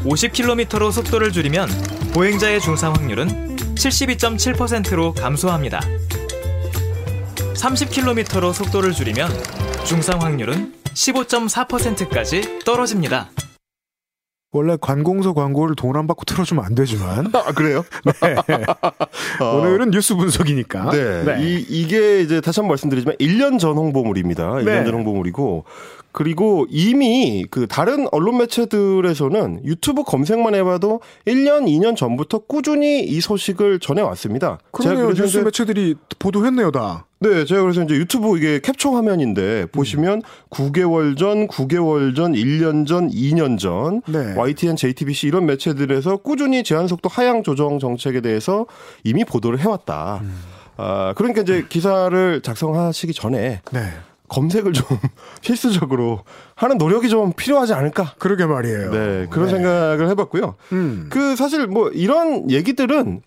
50km로 0.06 0.91
속도를 0.91 1.32
줄이면 1.32 1.67
보행자의 2.13 2.62
중상 2.62 2.93
확률은 2.93 3.58
72.7%로 3.75 5.13
감소합니다. 5.13 5.82
30km로 7.56 8.53
속도를 8.53 8.93
줄이면 8.93 9.29
중상 9.86 10.21
확률은 10.21 10.73
15.4%까지 10.93 12.60
떨어집니다. 12.63 13.29
원래 14.54 14.78
관공서 14.80 15.34
광고를 15.34 15.76
돈 15.76 15.94
안 15.98 16.08
받고 16.08 16.24
틀어주면 16.26 16.63
안 16.63 16.74
되지만 16.76 17.28
아 17.36 17.52
그래요? 17.54 17.84
어, 19.42 19.46
오늘은 19.58 19.92
뉴스 19.92 20.16
분석이니까. 20.16 20.92
네. 20.92 21.44
이, 21.44 21.66
이게 21.70 22.22
이제 22.22 22.39
다시 22.42 22.60
한 22.60 22.66
번 22.66 22.70
말씀드리지만 22.70 23.16
1년 23.18 23.60
전 23.60 23.76
홍보물입니다. 23.78 24.44
1년 24.54 24.66
네. 24.66 24.84
전 24.86 24.94
홍보물이고 24.96 25.66
그리고 26.13 26.67
이미 26.69 27.43
그 27.49 27.65
다른 27.67 28.08
언론 28.12 28.38
매체들에서는 28.38 29.62
유튜브 29.65 30.04
검색만 30.04 30.54
해봐도 30.56 31.02
1년, 31.26 31.65
2년 31.65 31.97
전부터 31.97 32.39
꾸준히 32.47 33.04
이 33.04 33.19
소식을 33.19 33.80
전해왔습니다. 33.80 34.60
그러네요. 34.71 35.12
뉴스 35.13 35.39
매체들이 35.39 35.95
보도했네요, 36.19 36.71
다. 36.71 37.08
네, 37.19 37.45
제가 37.45 37.62
그래서 37.63 37.82
이제 37.84 37.95
유튜브 37.95 38.38
이게 38.38 38.60
캡처 38.60 38.91
화면인데 38.91 39.65
보시면 39.71 40.21
9개월 40.52 41.17
전, 41.17 41.47
9개월 41.47 42.15
전, 42.15 42.34
1년 42.34 42.86
전, 42.86 43.10
2년 43.10 43.58
전 43.58 44.02
네. 44.08 44.36
YTN, 44.36 44.76
JTBC 44.76 45.28
이런 45.28 45.47
매체들에서 45.47 46.17
꾸준히 46.17 46.63
제한 46.63 46.88
속도 46.88 47.10
하향 47.10 47.41
조정 47.41 47.80
정책에 47.80 48.21
대해서 48.21 48.67
이미 49.04 49.23
보도를 49.23 49.60
해왔다. 49.60 50.21
아, 50.78 51.13
그러니까 51.15 51.41
이제 51.41 51.65
기사를 51.67 52.41
작성하시기 52.41 53.13
전에 53.13 53.62
네. 53.71 53.80
검색을 54.34 54.74
좀 54.74 54.86
필수적으로 55.41 56.22
하는 56.56 56.78
노력이 56.78 57.08
좀 57.10 57.34
필요하지 57.34 57.74
않을까. 57.74 58.15
그러게 58.17 58.46
말이에요. 58.46 58.91
네, 58.91 59.28
그런 59.30 59.50
생각을 59.50 60.10
해봤고요. 60.10 60.56
음. 60.72 61.08
그 61.10 61.36
사실 61.36 61.67
뭐 61.67 61.89
이런 61.89 62.50
얘기들은 62.50 63.22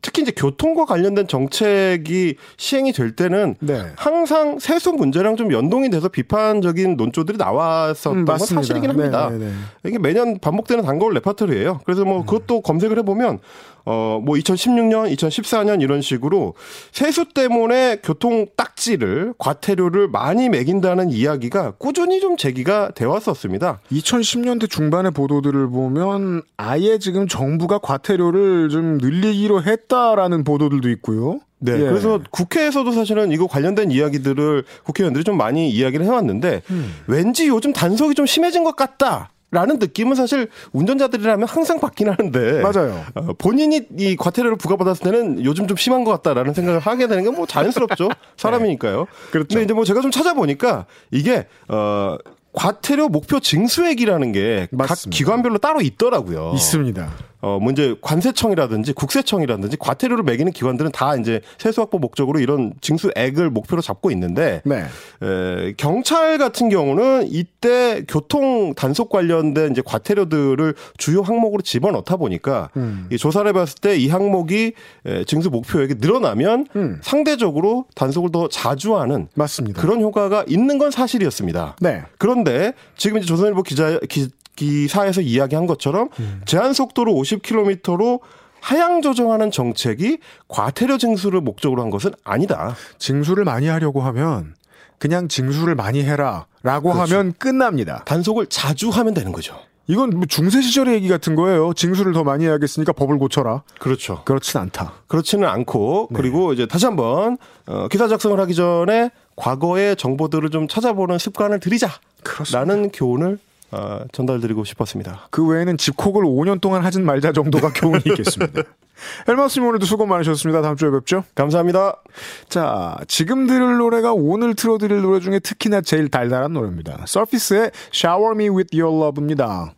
특히 0.00 0.22
이제 0.22 0.32
교통과 0.32 0.84
관련된 0.84 1.28
정책이 1.28 2.36
시행이 2.56 2.92
될 2.92 3.14
때는 3.14 3.54
네. 3.60 3.92
항상 3.96 4.58
세수 4.58 4.92
문제랑 4.92 5.36
좀 5.36 5.52
연동이 5.52 5.90
돼서 5.90 6.08
비판적인 6.08 6.96
논조들이 6.96 7.38
나왔었던 7.38 8.18
음, 8.18 8.24
건. 8.24 8.38
사실이긴 8.38 8.90
합니다. 8.90 9.30
네, 9.30 9.38
네, 9.38 9.46
네. 9.46 9.52
이게 9.88 9.98
매년 9.98 10.38
반복되는 10.40 10.84
단거울 10.84 11.14
레파토리예요. 11.14 11.80
그래서 11.84 12.04
뭐 12.04 12.24
그것도 12.24 12.62
검색을 12.62 12.98
해보면 12.98 13.38
어 13.84 14.12
뭐 14.22 14.36
2016년, 14.36 15.14
2014년 15.14 15.82
이런 15.82 16.00
식으로 16.00 16.54
세수 16.92 17.26
때문에 17.26 17.98
교통 18.02 18.46
딱지를 18.56 19.34
과태료를 19.38 20.08
많이 20.08 20.48
매긴다는 20.48 21.10
이야기가 21.10 21.72
꾸준히 21.72 22.20
좀 22.20 22.36
제기가 22.36 22.92
돼 22.94 23.04
왔었습니다. 23.04 23.80
2010년대 23.90 24.70
중반의 24.70 25.12
보도들을 25.12 25.68
보면 25.68 26.42
아예 26.56 26.98
지금 26.98 27.26
정부가 27.26 27.78
과태료를 27.78 28.68
좀 28.68 28.98
늘리기로 28.98 29.62
했다라는 29.62 30.44
보도들도 30.44 30.88
있고요. 30.90 31.40
네. 31.58 31.74
예. 31.74 31.78
그래서 31.78 32.20
국회에서도 32.30 32.90
사실은 32.90 33.30
이거 33.30 33.46
관련된 33.46 33.92
이야기들을 33.92 34.64
국회의원들이 34.84 35.22
좀 35.22 35.36
많이 35.36 35.70
이야기를 35.70 36.04
해왔는데 36.04 36.62
음. 36.70 36.92
왠지 37.06 37.46
요즘 37.46 37.72
단속이 37.72 38.14
좀 38.14 38.26
심해진 38.26 38.64
것 38.64 38.74
같다. 38.74 39.30
라는 39.52 39.78
느낌은 39.78 40.16
사실 40.16 40.48
운전자들이라면 40.72 41.46
항상 41.46 41.78
받긴 41.78 42.08
하는데 42.08 42.62
맞아요. 42.62 43.04
어, 43.14 43.28
본인이 43.36 43.82
이 43.98 44.16
과태료를 44.16 44.56
부과받았을 44.56 45.04
때는 45.04 45.44
요즘 45.44 45.68
좀 45.68 45.76
심한 45.76 46.02
것 46.04 46.10
같다라는 46.10 46.54
생각을 46.54 46.80
하게 46.80 47.06
되는 47.06 47.24
건 47.24 47.32
뭐 47.32 47.46
자연스럽죠 47.46 48.08
사람이니까요. 48.36 49.06
그렇죠. 49.30 49.48
근데 49.48 49.64
이제 49.64 49.72
뭐 49.74 49.84
제가 49.84 50.00
좀 50.00 50.10
찾아보니까 50.10 50.86
이게 51.10 51.46
어 51.68 52.16
과태료 52.54 53.08
목표 53.08 53.40
징수액이라는 53.40 54.32
게 54.32 54.68
각. 54.78 54.98
기관별로 55.10 55.58
따로 55.58 55.80
있더라고요. 55.80 56.52
있습니다. 56.54 57.10
어, 57.42 57.58
뭐 57.60 57.72
이제 57.72 57.94
관세청이라든지 58.00 58.92
국세청이라든지 58.92 59.76
과태료를 59.78 60.22
매기는 60.24 60.50
기관들은 60.52 60.92
다 60.92 61.16
이제 61.16 61.40
세수 61.58 61.80
확보 61.80 61.98
목적으로 61.98 62.38
이런 62.40 62.72
징수액을 62.80 63.50
목표로 63.50 63.82
잡고 63.82 64.10
있는데 64.12 64.62
네. 64.64 64.84
에, 65.22 65.74
경찰 65.76 66.38
같은 66.38 66.68
경우는 66.68 67.26
이때 67.28 68.04
교통 68.08 68.74
단속 68.74 69.10
관련된 69.10 69.72
이제 69.72 69.82
과태료들을 69.84 70.74
주요 70.96 71.22
항목으로 71.22 71.62
집어넣다 71.62 72.16
보니까 72.16 72.70
음. 72.76 73.08
이 73.10 73.18
조사를 73.18 73.48
해봤을 73.48 73.74
때 73.80 73.92
이 73.96 74.08
항목이 74.08 74.72
에, 75.06 75.24
징수 75.24 75.50
목표액이 75.50 75.96
늘어나면 75.98 76.66
음. 76.76 76.98
상대적으로 77.02 77.86
단속을 77.94 78.30
더 78.32 78.48
자주 78.48 78.96
하는 78.96 79.28
맞습니다. 79.34 79.80
그런 79.82 80.00
효과가 80.00 80.44
있는 80.46 80.78
건 80.78 80.90
사실이었습니다. 80.90 81.76
네. 81.80 82.02
그런데 82.18 82.72
지금 82.96 83.18
이제 83.18 83.26
조선일보 83.26 83.62
기자 83.64 83.98
기, 84.08 84.28
기사에서 84.56 85.20
이야기한 85.20 85.66
것처럼 85.66 86.08
음. 86.20 86.42
제한 86.44 86.72
속도를 86.72 87.12
50km로 87.12 88.20
하향 88.60 89.02
조정하는 89.02 89.50
정책이 89.50 90.18
과태료 90.48 90.96
징수를 90.98 91.40
목적으로 91.40 91.82
한 91.82 91.90
것은 91.90 92.12
아니다. 92.22 92.76
징수를 92.98 93.44
많이 93.44 93.66
하려고 93.66 94.00
하면 94.02 94.54
그냥 94.98 95.26
징수를 95.26 95.74
많이 95.74 96.04
해라라고 96.04 96.92
그렇죠. 96.92 97.16
하면 97.16 97.34
끝납니다. 97.36 98.02
단속을 98.04 98.46
자주 98.46 98.88
하면 98.90 99.14
되는 99.14 99.32
거죠. 99.32 99.58
이건 99.88 100.10
뭐 100.10 100.26
중세 100.26 100.62
시절의 100.62 100.94
얘기 100.94 101.08
같은 101.08 101.34
거예요. 101.34 101.74
징수를 101.74 102.12
더 102.12 102.22
많이 102.22 102.44
해야겠으니까 102.44 102.92
법을 102.92 103.18
고쳐라. 103.18 103.64
그렇죠. 103.80 104.22
그렇진 104.24 104.60
않다. 104.60 104.92
그렇지는 105.08 105.48
않고 105.48 106.08
네. 106.12 106.16
그리고 106.16 106.52
이제 106.52 106.66
다시 106.66 106.86
한번 106.86 107.36
어, 107.66 107.88
기사 107.88 108.06
작성을 108.06 108.38
하기 108.38 108.54
전에 108.54 109.10
과거의 109.34 109.96
정보들을 109.96 110.50
좀 110.50 110.68
찾아보는 110.68 111.18
습관을 111.18 111.58
들이자라는 111.58 111.98
그렇습니다. 112.22 112.88
교훈을 112.92 113.38
어, 113.72 114.04
전달드리고 114.12 114.64
싶었습니다. 114.64 115.28
그 115.30 115.46
외에는 115.46 115.78
집콕을 115.78 116.24
5년 116.24 116.60
동안 116.60 116.84
하진 116.84 117.04
말자 117.04 117.32
정도가 117.32 117.72
교훈이 117.72 118.02
있겠습니다. 118.06 118.62
헬마스님 119.26 119.66
오늘도 119.68 119.86
수고 119.86 120.06
많으셨습니다. 120.06 120.62
다음 120.62 120.76
주에 120.76 120.90
뵙죠. 120.90 121.24
감사합니다. 121.34 122.02
자, 122.48 122.96
지금 123.08 123.46
들을 123.46 123.78
노래가 123.78 124.12
오늘 124.12 124.54
틀어드릴 124.54 125.00
노래 125.00 125.20
중에 125.20 125.38
특히나 125.38 125.80
제일 125.80 126.08
달달한 126.08 126.52
노래입니다. 126.52 127.04
서피스의 127.06 127.70
Shower 127.92 128.34
Me 128.36 128.48
With 128.48 128.78
Your 128.78 128.96
Love입니다. 128.96 129.74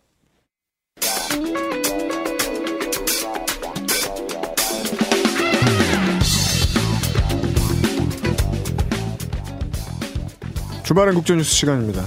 주말엔 10.84 11.14
국제뉴스 11.14 11.50
시간입니다. 11.50 12.04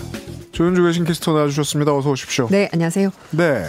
조윤주 0.57 0.81
외신 0.81 1.03
캐스터 1.03 1.33
나와주셨습니다. 1.33 1.95
어서 1.95 2.09
오십시오. 2.09 2.47
네, 2.49 2.67
안녕하세요. 2.73 3.11
네. 3.29 3.65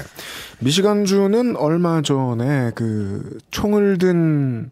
미시간주는 0.61 1.55
얼마 1.57 2.01
전에 2.01 2.71
그 2.75 3.37
총을 3.51 3.99
든 3.99 4.71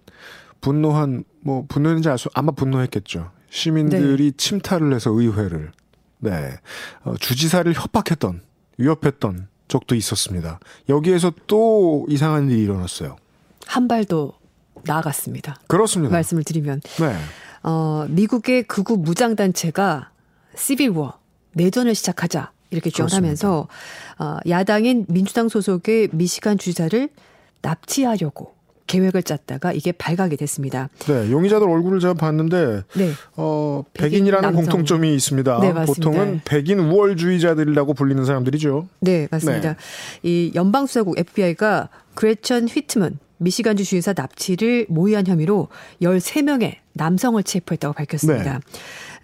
분노한 0.63 1.25
뭐 1.43 1.67
분노했는지 1.69 2.09
알 2.09 2.17
수, 2.17 2.31
아마 2.33 2.53
분노했겠죠. 2.53 3.33
시민들이 3.51 4.33
침탈을 4.33 4.95
해서 4.95 5.11
의회를 5.11 5.73
네 6.21 6.57
어, 7.03 7.17
주지사를 7.21 7.71
협박했던 7.75 8.41
위협했던 8.79 9.49
적도 9.69 9.95
있었습니다. 9.95 10.59
여기에서 10.89 11.31
또 11.47 12.07
이상한 12.09 12.51
일이 12.51 12.63
일어났어요. 12.63 13.17
한 13.67 13.89
발도 13.89 14.33
나아갔습니다. 14.85 15.57
그렇습니다. 15.67 16.15
말씀을 16.15 16.45
드리면 16.45 16.81
네. 16.81 17.15
어, 17.63 18.07
미국의 18.09 18.63
극우 18.63 18.97
무장 18.97 19.37
단체가 19.37 20.13
시빌워 20.57 21.26
내전을 21.57 21.95
시작하자 21.95 22.53
이렇게 22.71 22.91
주장하면서 22.91 23.69
어, 24.19 24.37
야당인 24.49 25.07
민주당 25.09 25.49
소속의 25.49 26.11
미시간 26.13 26.59
주지사를 26.59 27.09
납치하려고 27.63 28.55
계획을 28.87 29.23
짰다가 29.25 29.73
이게 29.73 29.91
발각이 29.91 30.37
됐습니다. 30.37 30.89
네, 31.07 31.31
용의자들 31.31 31.69
얼굴을 31.69 31.99
제가 31.99 32.15
봤는데 32.15 32.83
네. 32.95 33.11
어, 33.37 33.83
백인 33.93 34.11
백인이라는 34.11 34.43
남성. 34.43 34.63
공통점이 34.63 35.13
있습니다. 35.15 35.61
네. 35.61 35.73
보통은 35.73 36.43
백인 36.45 36.79
우월주의자들이라고 36.79 37.95
불리는 37.95 38.25
사람들이죠. 38.25 38.89
네, 39.01 39.27
맞습니다. 39.31 39.73
네. 39.73 39.77
이 40.23 40.53
연방수사국 40.55 41.19
FBI가 41.19 41.89
그레천 42.15 42.69
휘트먼 42.69 43.19
미시간주 43.39 43.85
주지사 43.85 44.15
납치를 44.17 44.87
모의한 44.89 45.27
혐의로 45.27 45.69
13명의 46.01 46.77
남성을 46.95 47.43
체포했다고 47.43 47.95
밝혔습니다. 47.95 48.53
네. 48.53 48.59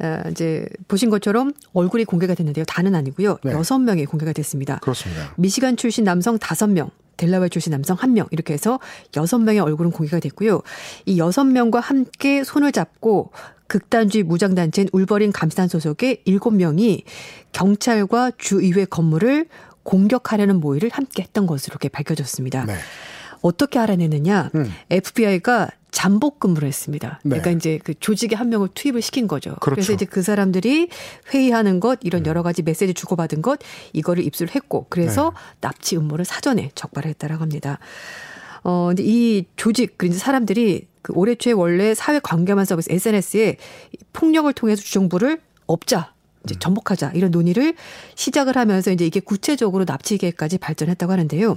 어, 0.00 0.22
이제 0.31 0.66
보신 0.88 1.11
것처럼 1.11 1.52
얼굴이 1.72 2.05
공개가 2.05 2.35
됐는데요. 2.35 2.64
다는 2.64 2.94
아니고요. 2.94 3.38
네. 3.44 3.52
여섯 3.52 3.78
명이 3.78 4.07
공개가 4.07 4.33
됐습니다. 4.33 4.78
그렇습니다. 4.78 5.35
미시간 5.37 5.76
출신 5.76 6.05
남성 6.05 6.38
다섯 6.38 6.68
명 6.68 6.90
델라웨어 7.16 7.48
출신 7.48 7.70
남성 7.70 7.96
한명 7.98 8.26
이렇게 8.31 8.52
해서 8.55 8.81
여섯 9.16 9.38
명의 9.38 9.61
얼굴은 9.61 9.92
공개가 9.92 10.18
됐고요. 10.18 10.62
이 11.07 11.18
여섯 11.18 11.44
명과 11.44 11.81
함께 11.81 12.42
손을 12.42 12.72
잡고 12.72 13.31
극단주의 13.68 14.24
무장단체인 14.24 14.88
울버린 14.92 15.33
감시단 15.33 15.68
소속의 15.68 16.22
일곱 16.24 16.55
명이 16.55 17.05
경찰과 17.52 18.33
주의회 18.37 18.85
건물을 18.85 19.46
공격하려는 19.83 20.61
모의를 20.61 20.90
함께 20.92 21.22
했던 21.22 21.46
것으로 21.46 21.72
이렇게 21.72 21.88
밝혀졌습니다. 21.88 22.66
네. 22.66 22.74
어떻게 23.40 23.78
알아내느냐? 23.78 24.50
음. 24.55 24.70
FBI가 24.90 25.70
잠복 25.92 26.40
근무를 26.40 26.66
했습니다. 26.66 27.20
네. 27.22 27.38
그러니까 27.38 27.50
이제 27.52 27.78
그 27.85 27.94
조직에 27.94 28.35
한 28.35 28.48
명을 28.48 28.68
투입을 28.74 29.02
시킨 29.02 29.28
거죠. 29.28 29.55
그렇죠. 29.61 29.78
음. 29.78 29.83
래서 29.83 29.92
이제 29.92 30.05
그 30.07 30.22
사람들이 30.22 30.88
회의하는 31.33 31.78
것, 31.78 32.00
이런 32.02 32.26
여러 32.26 32.42
가지 32.42 32.62
메시지 32.62 32.94
주고받은 32.94 33.42
것, 33.42 33.61
이거를 33.92 34.24
입수를 34.24 34.55
했고, 34.55 34.87
그래서 34.88 35.33
네. 35.35 35.59
납치 35.61 35.96
음모를 35.96 36.24
사전에 36.24 36.70
적발했다라고 36.74 37.42
합니다. 37.42 37.78
어, 38.64 38.87
근데 38.88 39.02
이 39.07 39.44
조직, 39.57 39.98
그리고 39.98 40.14
사람들이 40.14 40.88
그 41.02 41.12
올해 41.14 41.35
초에 41.35 41.52
원래 41.52 41.94
사회 41.94 42.18
관계만 42.20 42.64
서비스 42.64 42.90
SNS에 42.90 43.57
폭력을 44.14 44.50
통해서 44.55 44.83
주정부를 44.83 45.40
업자, 45.66 46.14
음. 46.38 46.46
이제 46.46 46.55
전복하자 46.59 47.12
이런 47.14 47.31
논의를 47.31 47.74
시작을 48.14 48.57
하면서 48.57 48.90
이제 48.90 49.05
이게 49.05 49.20
구체적으로 49.20 49.85
납치 49.85 50.16
계획까지 50.16 50.59
발전했다고 50.59 51.12
하는데요. 51.12 51.57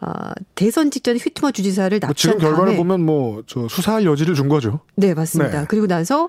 어, 0.00 0.12
대선 0.54 0.90
직전에 0.90 1.18
휘트머 1.18 1.50
주지사를 1.52 1.98
뭐 2.00 2.08
납치한 2.08 2.38
지금 2.38 2.50
결과를 2.50 2.76
보면 2.76 3.00
뭐 3.04 3.42
저 3.46 3.68
수사할 3.68 4.04
여지를 4.04 4.34
준 4.34 4.48
거죠. 4.48 4.80
네, 4.96 5.14
맞습니다. 5.14 5.60
네. 5.60 5.66
그리고 5.68 5.86
나서 5.86 6.28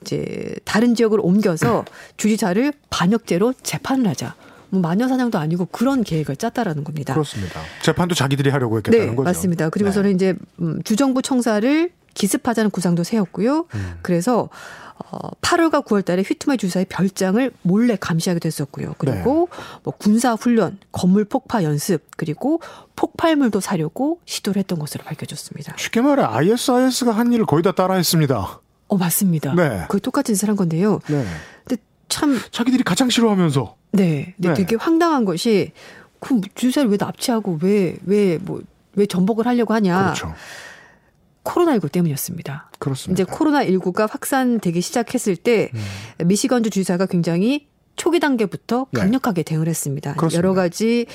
이제 0.00 0.54
다른 0.64 0.94
지역으로 0.94 1.22
옮겨서 1.22 1.84
주지사를 2.16 2.72
반역죄로 2.90 3.54
재판을 3.62 4.08
하자. 4.08 4.34
뭐 4.70 4.80
마녀 4.80 5.06
사냥도 5.06 5.38
아니고 5.38 5.66
그런 5.66 6.02
계획을 6.02 6.36
짰다라는 6.36 6.82
겁니다. 6.84 7.14
그렇습니다. 7.14 7.60
재판도 7.82 8.14
자기들이 8.14 8.50
하려고 8.50 8.76
했겠다는 8.78 9.06
네, 9.06 9.14
거죠. 9.14 9.22
맞습니다. 9.24 9.68
그리고서는 9.70 10.14
이제 10.14 10.34
음, 10.60 10.82
주정부 10.82 11.22
청사를 11.22 11.90
기습하자는 12.14 12.70
구상도 12.70 13.04
세웠고요. 13.04 13.66
음. 13.74 13.94
그래서 14.02 14.48
어 14.98 15.30
8월과 15.40 15.84
9월 15.84 16.04
달에 16.04 16.22
휘트머 16.22 16.56
주사의 16.56 16.86
별장을 16.88 17.50
몰래 17.62 17.96
감시하게 18.00 18.40
됐었고요. 18.40 18.94
그리고 18.98 19.48
네. 19.50 19.62
뭐 19.82 19.94
군사 19.96 20.32
훈련, 20.34 20.78
건물 20.92 21.24
폭파 21.24 21.62
연습, 21.62 22.02
그리고 22.16 22.60
폭발물도 22.96 23.60
사려고 23.60 24.20
시도를 24.24 24.60
했던 24.60 24.78
것으로 24.78 25.04
밝혀졌습니다. 25.04 25.74
쉽게 25.76 26.00
말해 26.00 26.22
ISIS가 26.24 27.12
한 27.12 27.32
일을 27.32 27.46
거의 27.46 27.62
다 27.62 27.72
따라했습니다. 27.72 28.60
어 28.88 28.96
맞습니다. 28.96 29.54
네. 29.54 29.84
거의 29.88 30.00
똑같은 30.00 30.34
짓을 30.34 30.48
한 30.48 30.56
건데요. 30.56 31.00
네. 31.08 31.24
근데 31.64 31.82
참 32.08 32.38
자기들이 32.50 32.82
가장 32.82 33.10
싫어하면서 33.10 33.76
네, 33.92 34.34
근데 34.36 34.48
네. 34.48 34.54
되게 34.54 34.76
황당한 34.76 35.24
것이 35.24 35.72
그 36.20 36.40
주사를 36.54 36.88
왜 36.90 36.96
납치하고 36.98 37.58
왜 37.62 37.96
왜 38.06 38.38
뭐왜 38.38 39.06
전복을 39.08 39.46
하려고 39.46 39.74
하냐? 39.74 40.02
그렇죠. 40.04 40.34
코로나19 41.46 41.90
때문이었습니다. 41.92 42.70
그렇습니다. 42.78 43.22
이제 43.22 43.30
코로나19가 43.30 44.10
확산되기 44.10 44.80
시작했을 44.80 45.36
때 45.36 45.70
음. 46.20 46.28
미시건주 46.28 46.70
주지사가 46.70 47.06
굉장히 47.06 47.68
초기 47.94 48.20
단계부터 48.20 48.86
네. 48.90 49.00
강력하게 49.00 49.42
대응을 49.42 49.68
했습니다. 49.68 50.14
그렇습니다. 50.14 50.36
여러 50.36 50.54
가지 50.54 51.06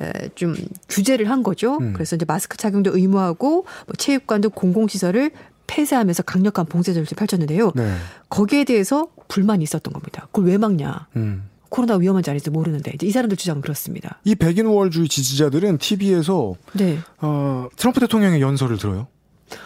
에, 0.00 0.28
좀 0.34 0.54
규제를 0.88 1.28
한 1.28 1.42
거죠. 1.42 1.76
음. 1.78 1.92
그래서 1.92 2.16
이제 2.16 2.24
마스크 2.26 2.56
착용도 2.56 2.96
의무하고 2.96 3.64
뭐 3.86 3.94
체육관 3.98 4.40
등 4.40 4.50
공공시설을 4.54 5.32
폐쇄하면서 5.66 6.22
강력한 6.24 6.66
봉쇄 6.66 6.92
절차를 6.94 7.16
펼쳤는데요. 7.16 7.72
네. 7.74 7.94
거기에 8.28 8.64
대해서 8.64 9.08
불만이 9.28 9.62
있었던 9.62 9.92
겁니다. 9.92 10.26
그걸 10.32 10.50
왜 10.50 10.58
막냐? 10.58 11.08
음. 11.16 11.50
코로나 11.68 11.94
위험한지 11.96 12.30
아닌지 12.30 12.50
모르는데 12.50 12.94
이 13.00 13.10
사람들 13.12 13.36
주장은 13.36 13.62
그렇습니다. 13.62 14.18
이 14.24 14.34
백인 14.34 14.66
우월주의 14.66 15.08
지지자들은 15.08 15.78
TV에서 15.78 16.54
네, 16.72 16.98
어, 17.20 17.68
트럼프 17.76 18.00
대통령의 18.00 18.40
연설을 18.40 18.76
들어요. 18.76 19.06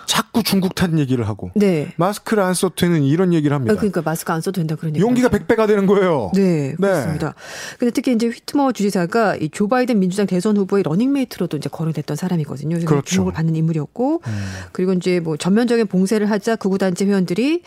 자꾸 0.06 0.42
중국 0.42 0.74
탓 0.74 0.96
얘기를 0.98 1.26
하고 1.28 1.50
네. 1.54 1.92
마스크를 1.96 2.42
안 2.42 2.54
써도 2.54 2.74
되는 2.74 3.02
이런 3.02 3.32
얘기를 3.32 3.54
합니다. 3.54 3.72
아, 3.72 3.76
그러니까 3.76 4.02
마스크 4.02 4.32
안 4.32 4.40
써도 4.40 4.60
된다 4.60 4.76
그런 4.76 4.94
얘기. 4.94 5.00
용기가 5.02 5.28
백배가 5.28 5.66
되는 5.66 5.86
거예요. 5.86 6.30
네, 6.34 6.74
그렇습니다. 6.74 7.34
근데 7.78 7.90
특히 7.90 8.12
이제 8.12 8.28
휘트머 8.28 8.72
주지사가 8.72 9.36
이 9.36 9.47
조 9.47 9.68
바이든 9.68 9.98
민주당 9.98 10.26
대선 10.26 10.56
후보의 10.56 10.82
러닝메이트로도 10.84 11.56
이제 11.56 11.68
거론됐던 11.68 12.16
사람이거든요. 12.16 12.76
그래서 12.76 12.86
그렇죠. 12.86 13.06
주목을 13.06 13.32
받는 13.32 13.56
인물이었고, 13.56 14.22
음. 14.26 14.46
그리고 14.72 14.92
이제 14.92 15.20
뭐 15.20 15.36
전면적인 15.36 15.86
봉쇄를 15.86 16.30
하자 16.30 16.56
극우 16.56 16.78
단체 16.78 17.04
회원들이 17.06 17.62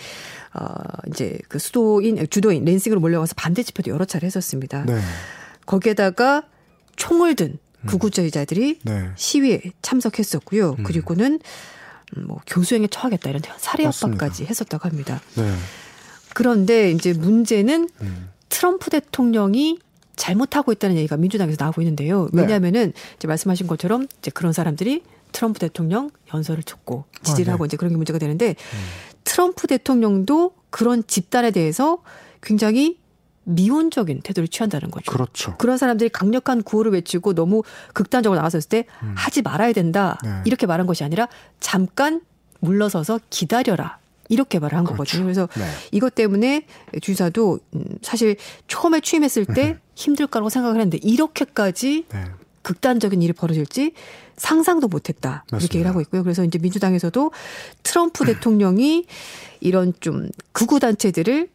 어 0.54 0.74
이제 1.10 1.38
그 1.50 1.60
수도인 1.60 2.28
주도인 2.30 2.66
랜싱으로 2.66 3.00
몰려가서 3.00 3.34
반대 3.36 3.64
집회도 3.64 3.92
여러 3.92 4.06
차례 4.06 4.26
했었습니다. 4.26 4.86
네. 4.86 5.00
거기에다가 5.66 6.44
총을 6.96 7.36
든 7.36 7.58
극우주의자들이 7.86 8.80
네. 8.84 9.10
시위에 9.16 9.62
참석했었고요. 9.82 10.76
음. 10.80 10.84
그리고는 10.84 11.34
음, 11.34 11.40
뭐 12.16 12.40
교수형에 12.48 12.88
처하겠다 12.88 13.30
이런 13.30 13.42
살해. 13.58 13.86
협박까지 13.86 14.46
했었다고 14.46 14.88
합니다. 14.88 15.22
네. 15.36 15.54
그런데 16.34 16.92
이제 16.92 17.14
문제는 17.14 17.90
음. 18.02 18.30
트럼프 18.50 18.90
대통령이 18.90 19.80
잘못하고 20.16 20.72
있다는 20.72 20.98
얘기가 20.98 21.18
민주당에서 21.18 21.58
나오고 21.60 21.82
있는데요. 21.82 22.30
네. 22.34 22.42
왜냐하면은 22.42 22.94
이제 23.18 23.28
말씀하신 23.28 23.68
것처럼 23.68 24.08
이제 24.20 24.32
그런 24.32 24.54
사람들이 24.54 25.04
트럼프 25.32 25.60
대통령 25.60 26.10
연설을 26.34 26.64
듣고 26.64 27.06
지지를 27.24 27.46
아, 27.46 27.46
네. 27.46 27.52
하고 27.52 27.66
이제 27.66 27.78
그런 27.78 27.92
게 27.92 27.98
문제가 27.98 28.18
되는데 28.18 28.56
트럼프 29.24 29.68
대통령도 29.68 30.54
그런 30.70 31.06
집단에 31.06 31.52
대해서 31.52 32.00
굉장히 32.42 32.98
미온적인 33.50 34.22
태도를 34.22 34.50
취한다는 34.50 34.92
거죠. 34.92 35.10
그렇죠. 35.10 35.56
그런 35.58 35.78
사람들이 35.78 36.10
강력한 36.10 36.64
구호를 36.64 36.92
외치고 36.92 37.34
너무 37.34 37.64
극단적으로 37.94 38.38
나왔을 38.38 38.62
때 38.62 38.86
하지 39.16 39.42
말아야 39.42 39.72
된다. 39.72 40.20
네. 40.22 40.42
이렇게 40.46 40.66
말한 40.66 40.86
것이 40.86 41.04
아니라 41.04 41.30
잠깐 41.62 42.22
물러서서 42.60 43.22
기다려라. 43.30 44.00
이렇게 44.30 44.60
말을 44.60 44.78
한 44.78 44.84
그렇죠. 44.84 44.98
거거든요. 44.98 45.24
그래서 45.24 45.48
네. 45.58 45.66
이것 45.94 46.14
때문에 46.14 46.66
주사도 47.02 47.60
음, 47.76 47.86
사실 48.02 48.36
처음에 48.68 49.00
취임했을 49.00 49.46
때 49.46 49.78
힘들 49.96 50.28
거라고 50.28 50.50
생각을 50.50 50.82
했는데 50.82 50.98
이렇게까지 51.02 52.06
네. 52.10 52.26
극단적인 52.64 53.22
일이 53.22 53.32
벌어질지 53.32 53.94
상상도 54.36 54.90
못했다 54.90 55.46
맞습니다. 55.52 55.58
이렇게 55.58 55.78
얘기를 55.78 55.90
하고 55.90 56.02
있고요. 56.02 56.24
그래서 56.24 56.44
이제 56.44 56.60
민주당에서도 56.60 57.32
트럼프 57.84 58.26
대통령이 58.26 59.06
이런 59.62 59.94
좀 60.02 60.30
극우 60.52 60.82
단체들을 60.82 61.48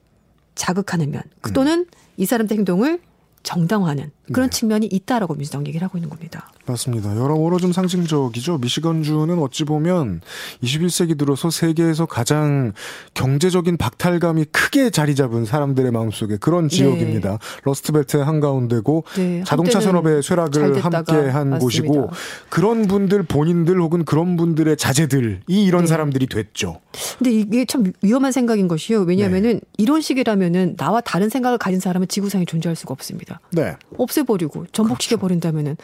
자극하는 0.55 1.11
면 1.11 1.23
음. 1.47 1.53
또는 1.53 1.87
이 2.17 2.27
사람들 2.27 2.57
행동을 2.57 3.01
정당화하는 3.43 4.11
그런 4.30 4.48
네. 4.50 4.56
측면이 4.56 4.87
있다라고 4.87 5.35
민주당 5.35 5.66
얘기를 5.66 5.85
하고 5.85 5.98
있는 5.98 6.08
겁니다. 6.08 6.52
맞습니다. 6.64 7.16
여러모로 7.16 7.58
좀 7.58 7.72
상징적이죠. 7.72 8.58
미시건주는 8.58 9.37
어찌 9.40 9.64
보면 9.64 10.20
21세기 10.62 11.18
들어서 11.18 11.50
세계에서 11.50 12.06
가장 12.06 12.72
경제적인 13.14 13.76
박탈감이 13.78 14.44
크게 14.52 14.90
자리 14.90 15.16
잡은 15.16 15.44
사람들의 15.44 15.90
마음속에 15.90 16.37
그런 16.37 16.68
지역입니다. 16.68 17.38
러스트벨트의 17.64 18.24
한가운데고 18.24 19.04
네, 19.16 19.42
자동차 19.44 19.80
산업의 19.80 20.22
잘 20.22 20.22
쇠락을 20.22 20.72
됐다가 20.74 20.98
함께 20.98 21.30
한 21.30 21.50
맞습니다. 21.50 21.58
곳이고 21.58 22.11
그런 22.48 22.87
분들 22.87 23.24
본인들 23.24 23.80
혹은 23.80 24.04
그런 24.04 24.37
분들의 24.37 24.76
자제들이 24.76 25.40
이런 25.48 25.82
네. 25.82 25.87
사람들이 25.88 26.26
됐죠. 26.26 26.80
근데 27.18 27.32
이게 27.32 27.64
참 27.64 27.92
위험한 28.02 28.30
생각인 28.30 28.68
것이요. 28.68 29.00
왜냐하면은 29.00 29.54
네. 29.54 29.61
이런 29.78 30.00
식이라면은 30.00 30.76
나와 30.76 31.00
다른 31.00 31.28
생각을 31.28 31.58
가진 31.58 31.80
사람은 31.80 32.06
지구상에 32.06 32.44
존재할 32.44 32.76
수가 32.76 32.92
없습니다. 32.92 33.40
네. 33.50 33.74
없 33.98 34.12
애버리고 34.20 34.66
전복시켜 34.72 35.16
버린다면은 35.16 35.77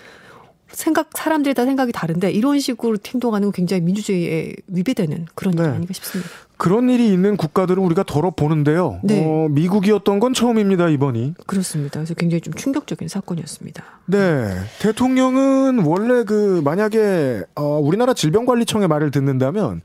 생각 0.71 1.11
사람들이 1.15 1.55
다 1.55 1.65
생각이 1.65 1.93
다른데 1.93 2.31
이런 2.31 2.61
식으로 2.61 2.99
행동하는 3.07 3.47
건 3.47 3.53
굉장히 3.53 3.83
민주주의에 3.83 4.53
위배되는 4.69 5.27
그런 5.35 5.55
네. 5.55 5.63
일 5.63 5.69
아닌가 5.71 5.93
싶습니다. 5.95 6.31
그런 6.59 6.91
일이 6.91 7.09
있는 7.09 7.37
국가들은 7.37 7.83
우리가 7.83 8.03
덜어 8.03 8.33
보는데요. 8.33 8.99
네. 9.03 9.25
어, 9.25 9.49
미국이었던 9.49 10.19
건 10.19 10.35
처음입니다, 10.35 10.89
이번이. 10.89 11.35
그렇습니다. 11.47 12.01
그래서 12.01 12.15
굉장히 12.15 12.41
좀 12.41 12.53
충격적인 12.53 13.07
사건이었습니다. 13.07 13.85
네. 14.07 14.57
대통령은 14.81 15.85
원래 15.85 16.25
그, 16.25 16.61
만약에, 16.65 17.45
어, 17.55 17.79
우리나라 17.79 18.13
질병관리청의 18.13 18.89
말을 18.89 19.13
듣는다면, 19.13 19.83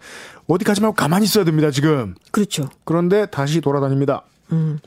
어디 0.47 0.65
가지 0.65 0.81
말고 0.81 0.95
가만히 0.95 1.25
있어야 1.25 1.45
됩니다, 1.45 1.69
지금. 1.69 2.15
그렇죠. 2.31 2.69
그런데 2.85 3.27
다시 3.27 3.61
돌아다닙니다. 3.61 4.23
음. 4.51 4.79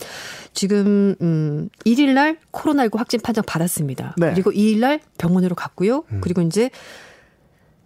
지금 0.53 1.15
음 1.21 1.69
1일 1.85 2.13
날 2.13 2.39
코로나19 2.53 2.97
확진 2.99 3.21
판정 3.21 3.45
받았습니다. 3.47 4.15
네. 4.19 4.29
음. 4.29 4.35
그리고 4.35 4.53
2일 4.53 4.79
날 4.79 5.01
병원으로 5.19 5.55
갔고요. 5.55 6.05
그리고 6.21 6.43
이제 6.43 6.71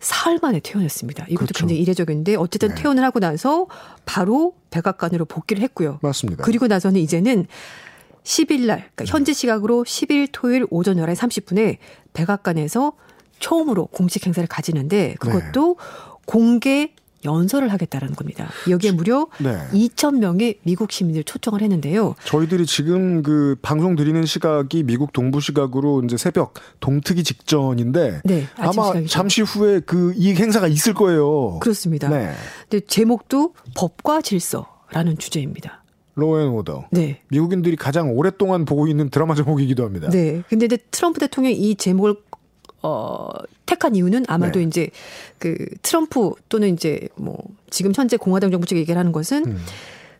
사흘 0.00 0.38
만에 0.40 0.60
퇴원했습니다. 0.60 1.26
이것도 1.28 1.46
그렇죠. 1.46 1.58
굉장히 1.58 1.82
이례적인데 1.82 2.34
어쨌든 2.36 2.70
네. 2.70 2.74
퇴원을 2.76 3.04
하고 3.04 3.20
나서 3.20 3.66
바로 4.06 4.54
백악관으로 4.70 5.26
복귀를 5.26 5.62
했고요. 5.62 5.98
맞습니다. 6.02 6.42
그리고 6.42 6.66
나서는 6.66 7.00
이제는 7.00 7.46
10일 8.24 8.66
날, 8.66 8.88
그러니까 8.94 9.04
현지 9.06 9.34
시각으로 9.34 9.84
10일 9.84 10.28
토요일 10.32 10.66
오전 10.70 10.96
11시 10.96 11.44
30분에 11.44 11.76
백악관에서 12.12 12.92
처음으로 13.40 13.86
공식 13.86 14.26
행사를 14.26 14.46
가지는데 14.46 15.16
그것도 15.20 15.76
공개 16.26 16.94
연설을 17.24 17.68
하겠다라는 17.72 18.14
겁니다. 18.14 18.48
여기에 18.68 18.92
무려 18.92 19.26
네. 19.38 19.58
2천 19.72 20.18
명의 20.18 20.58
미국 20.62 20.92
시민을 20.92 21.24
초청을 21.24 21.60
했는데요. 21.62 22.14
저희들이 22.24 22.66
지금 22.66 23.22
그 23.22 23.56
방송 23.62 23.96
드리는 23.96 24.24
시각이 24.24 24.82
미국 24.84 25.12
동부 25.12 25.40
시각으로 25.40 26.02
이제 26.04 26.16
새벽 26.16 26.54
동트기 26.80 27.24
직전인데 27.24 28.22
네, 28.24 28.46
아마 28.56 28.72
시각이죠. 28.72 29.08
잠시 29.08 29.42
후에 29.42 29.80
그 29.80 30.14
이 30.16 30.34
행사가 30.34 30.66
있을 30.68 30.92
거예요. 30.94 31.58
그렇습니다. 31.60 32.08
네. 32.08 32.32
근데 32.68 32.84
제목도 32.86 33.54
법과 33.74 34.20
질서라는 34.22 35.18
주제입니다. 35.18 35.82
Law 36.14 36.31
and 36.31 36.48
Order. 36.48 36.88
네. 36.90 37.20
미국인들이 37.28 37.76
가장 37.76 38.12
오랫동안 38.12 38.64
보고 38.64 38.86
있는 38.86 39.08
드라마 39.08 39.34
제목이기도 39.34 39.84
합니다. 39.84 40.08
네. 40.10 40.42
근데 40.48 40.66
이제 40.66 40.76
트럼프 40.90 41.20
대통령이 41.20 41.56
이 41.56 41.74
제목을 41.76 42.16
어 42.82 43.28
택한 43.66 43.94
이유는 43.94 44.24
아마도 44.28 44.58
네. 44.58 44.64
이제 44.64 44.90
그 45.38 45.66
트럼프 45.82 46.32
또는 46.48 46.72
이제 46.72 47.08
뭐 47.16 47.36
지금 47.70 47.92
현재 47.94 48.16
공화당 48.16 48.50
정부 48.50 48.66
측이 48.66 48.80
얘기를 48.80 48.98
하는 48.98 49.12
것은 49.12 49.46
음. 49.46 49.58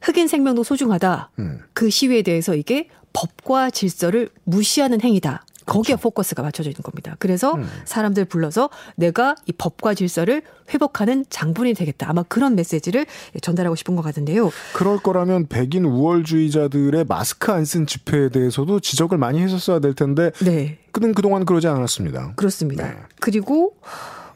흑인 0.03 0.29
생명도 0.29 0.63
소중하다. 0.63 1.31
음. 1.39 1.61
그 1.73 1.91
시위에 1.91 2.23
대해서 2.23 2.55
이게 2.55 2.89
법과 3.13 3.71
질서를 3.71 4.29
무시하는 4.45 5.01
행위다. 5.01 5.45
거기에 5.67 5.97
포커스가 5.97 6.43
맞춰져 6.43 6.71
있는 6.71 6.83
겁니다. 6.83 7.17
그래서 7.19 7.53
그렇죠. 7.53 7.69
음. 7.69 7.81
사람들 7.85 8.25
불러서 8.27 8.71
내가 8.97 9.35
이 9.47 9.53
법과 9.53 9.95
질서를 9.95 10.43
회복하는 10.73 11.25
장본인이 11.31 11.75
되겠다. 11.75 12.09
아마 12.11 12.23
그런 12.25 12.55
메시지를 12.55 13.07
전달하고 13.43 13.77
싶은 13.77 13.97
것 13.97 14.03
같은데요. 14.03 14.51
그럴 14.75 14.99
거라면 14.99 15.47
백인 15.49 15.85
우월주의자들의 15.85 17.05
마스크 17.09 17.53
안 17.53 17.65
쓴 17.65 17.87
집회에 17.87 18.31
대해서도 18.31 18.81
지적을 18.81 19.17
많이 19.19 19.41
했었어야 19.41 19.79
될 19.79 19.95
텐데 19.95 20.33
네. 20.43 20.79
그는 20.91 21.15
그동안 21.15 21.45
그러지 21.45 21.69
않았습니다. 21.69 22.33
그렇습니다. 22.35 22.89
네. 22.89 22.97
그리고 23.21 23.77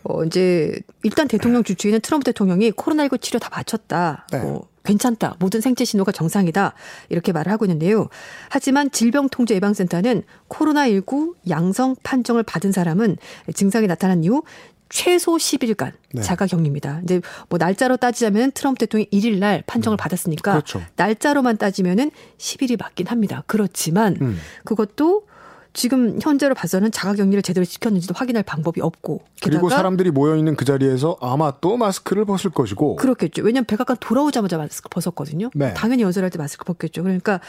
어 0.04 0.22
이제 0.24 0.78
일단 1.02 1.26
대통령 1.26 1.64
주치의는 1.64 2.00
트럼프 2.00 2.24
대통령이 2.24 2.70
코로나19 2.72 3.20
치료 3.20 3.38
다 3.40 3.48
마쳤다. 3.50 4.26
네. 4.30 4.38
뭐 4.40 4.68
괜찮다. 4.84 5.36
모든 5.38 5.60
생체 5.60 5.84
신호가 5.84 6.12
정상이다. 6.12 6.74
이렇게 7.08 7.32
말을 7.32 7.50
하고 7.50 7.64
있는데요. 7.64 8.08
하지만 8.50 8.90
질병통제 8.90 9.54
예방센터는 9.56 10.22
코로나19 10.48 11.34
양성 11.48 11.96
판정을 12.02 12.42
받은 12.42 12.70
사람은 12.70 13.16
증상이 13.54 13.86
나타난 13.86 14.22
이후 14.22 14.42
최소 14.90 15.36
10일간 15.36 15.92
네. 16.12 16.22
자가 16.22 16.46
격리입니다. 16.46 17.00
이제 17.02 17.20
뭐 17.48 17.58
날짜로 17.58 17.96
따지자면 17.96 18.52
트럼프 18.52 18.78
대통령이 18.80 19.08
1일 19.10 19.38
날 19.38 19.64
판정을 19.66 19.96
받았으니까 19.96 20.52
그렇죠. 20.52 20.82
날짜로만 20.96 21.56
따지면은 21.56 22.10
10일이 22.38 22.78
맞긴 22.78 23.08
합니다. 23.08 23.42
그렇지만 23.46 24.16
음. 24.20 24.38
그것도 24.64 25.26
지금 25.74 26.18
현재로 26.22 26.54
봐서는 26.54 26.92
자가격리를 26.92 27.42
제대로 27.42 27.64
지켰는지도 27.64 28.14
확인할 28.16 28.44
방법이 28.44 28.80
없고 28.80 29.22
그리고 29.42 29.68
사람들이 29.68 30.12
모여 30.12 30.36
있는 30.36 30.54
그 30.54 30.64
자리에서 30.64 31.18
아마 31.20 31.52
또 31.60 31.76
마스크를 31.76 32.24
벗을 32.24 32.50
것이고 32.50 32.96
그렇겠죠. 32.96 33.42
왜냐하면 33.42 33.66
백악관 33.66 33.98
돌아오자마자 34.00 34.56
마스크 34.56 34.88
벗었거든요. 34.88 35.50
네. 35.54 35.74
당연히 35.74 36.04
연설할 36.04 36.30
때 36.30 36.38
마스크 36.38 36.64
벗겠죠. 36.64 37.02
그러니까 37.02 37.40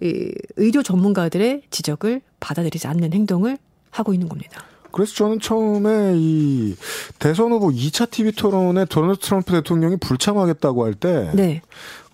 이 0.00 0.32
의료 0.56 0.82
전문가들의 0.82 1.62
지적을 1.70 2.22
받아들이지 2.40 2.86
않는 2.86 3.12
행동을 3.12 3.58
하고 3.90 4.14
있는 4.14 4.28
겁니다. 4.28 4.64
그래서 4.92 5.14
저는 5.14 5.40
처음에 5.40 6.14
이 6.16 6.74
대선 7.18 7.52
후보 7.52 7.68
2차 7.68 8.10
TV 8.10 8.32
토론에 8.32 8.86
도널드 8.86 9.20
트럼프 9.20 9.52
대통령이 9.52 9.96
불참하겠다고 9.98 10.84
할때 10.84 11.30
네. 11.34 11.62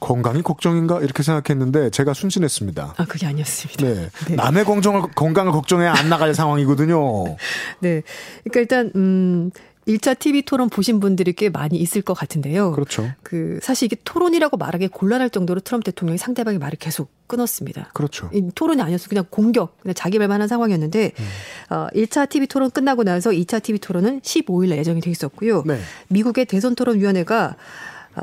건강이 0.00 0.42
걱정인가 0.42 1.00
이렇게 1.00 1.22
생각했는데 1.22 1.90
제가 1.90 2.12
순진했습니다. 2.14 2.94
아 2.96 3.04
그게 3.06 3.26
아니었습니다. 3.26 3.86
네. 3.86 4.10
네. 4.28 4.36
남의 4.36 4.64
건강을, 4.64 5.02
건강을 5.14 5.52
걱정해야 5.52 5.94
안 5.96 6.08
나갈 6.08 6.32
상황이거든요. 6.36 7.36
네. 7.80 8.02
그러니까 8.44 8.60
일단 8.60 8.92
음 8.94 9.50
1차 9.86 10.18
TV 10.18 10.42
토론 10.42 10.68
보신 10.68 10.98
분들이 10.98 11.32
꽤 11.32 11.48
많이 11.48 11.76
있을 11.78 12.02
것 12.02 12.12
같은데요. 12.14 12.72
그렇죠. 12.72 13.08
그 13.22 13.60
사실 13.62 13.86
이게 13.86 13.96
토론이라고 14.04 14.56
말하기 14.56 14.88
곤란할 14.88 15.30
정도로 15.30 15.60
트럼프 15.60 15.84
대통령이 15.84 16.18
상대방의 16.18 16.58
말을 16.58 16.76
계속 16.78 17.10
끊었습니다. 17.28 17.90
그렇죠. 17.94 18.28
이 18.32 18.50
토론이 18.54 18.82
아니었어. 18.82 19.08
그냥 19.08 19.24
공격, 19.30 19.80
그냥 19.80 19.94
자기 19.94 20.18
말만 20.18 20.40
한 20.40 20.48
상황이었는데, 20.48 21.12
음. 21.18 21.74
어, 21.74 21.86
1차 21.94 22.28
TV 22.28 22.48
토론 22.48 22.70
끝나고 22.70 23.04
나서 23.04 23.30
2차 23.30 23.62
TV 23.62 23.78
토론은 23.78 24.20
15일에 24.22 24.76
예정이 24.76 25.00
돼 25.00 25.10
있었고요. 25.10 25.62
네. 25.64 25.78
미국의 26.08 26.46
대선 26.46 26.74
토론 26.74 26.98
위원회가 26.98 27.44
아, 27.46 27.56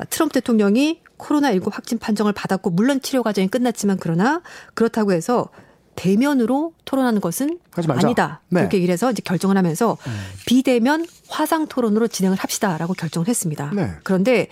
트럼프 0.10 0.34
대통령이 0.34 1.02
코로나19 1.18 1.72
확진 1.72 2.00
판정을 2.00 2.34
받았고, 2.34 2.70
물론 2.72 3.02
치료 3.02 3.24
과정이 3.24 3.48
끝났지만, 3.48 3.98
그러나 4.00 4.42
그렇다고 4.74 5.14
해서 5.14 5.50
대면으로 5.96 6.74
토론하는 6.86 7.22
것은. 7.22 7.60
아니다. 7.88 8.42
네. 8.50 8.62
그렇게 8.62 8.78
얘기를 8.78 8.92
해서 8.94 9.12
이제 9.12 9.22
결정을 9.24 9.58
하면서 9.58 9.98
비대면 10.48 11.06
화상 11.28 11.68
토론으로 11.68 12.08
진행을 12.08 12.38
합시다라고 12.38 12.94
결정을 12.94 13.28
했습니다. 13.28 13.72
네. 13.74 13.92
그런데 14.04 14.48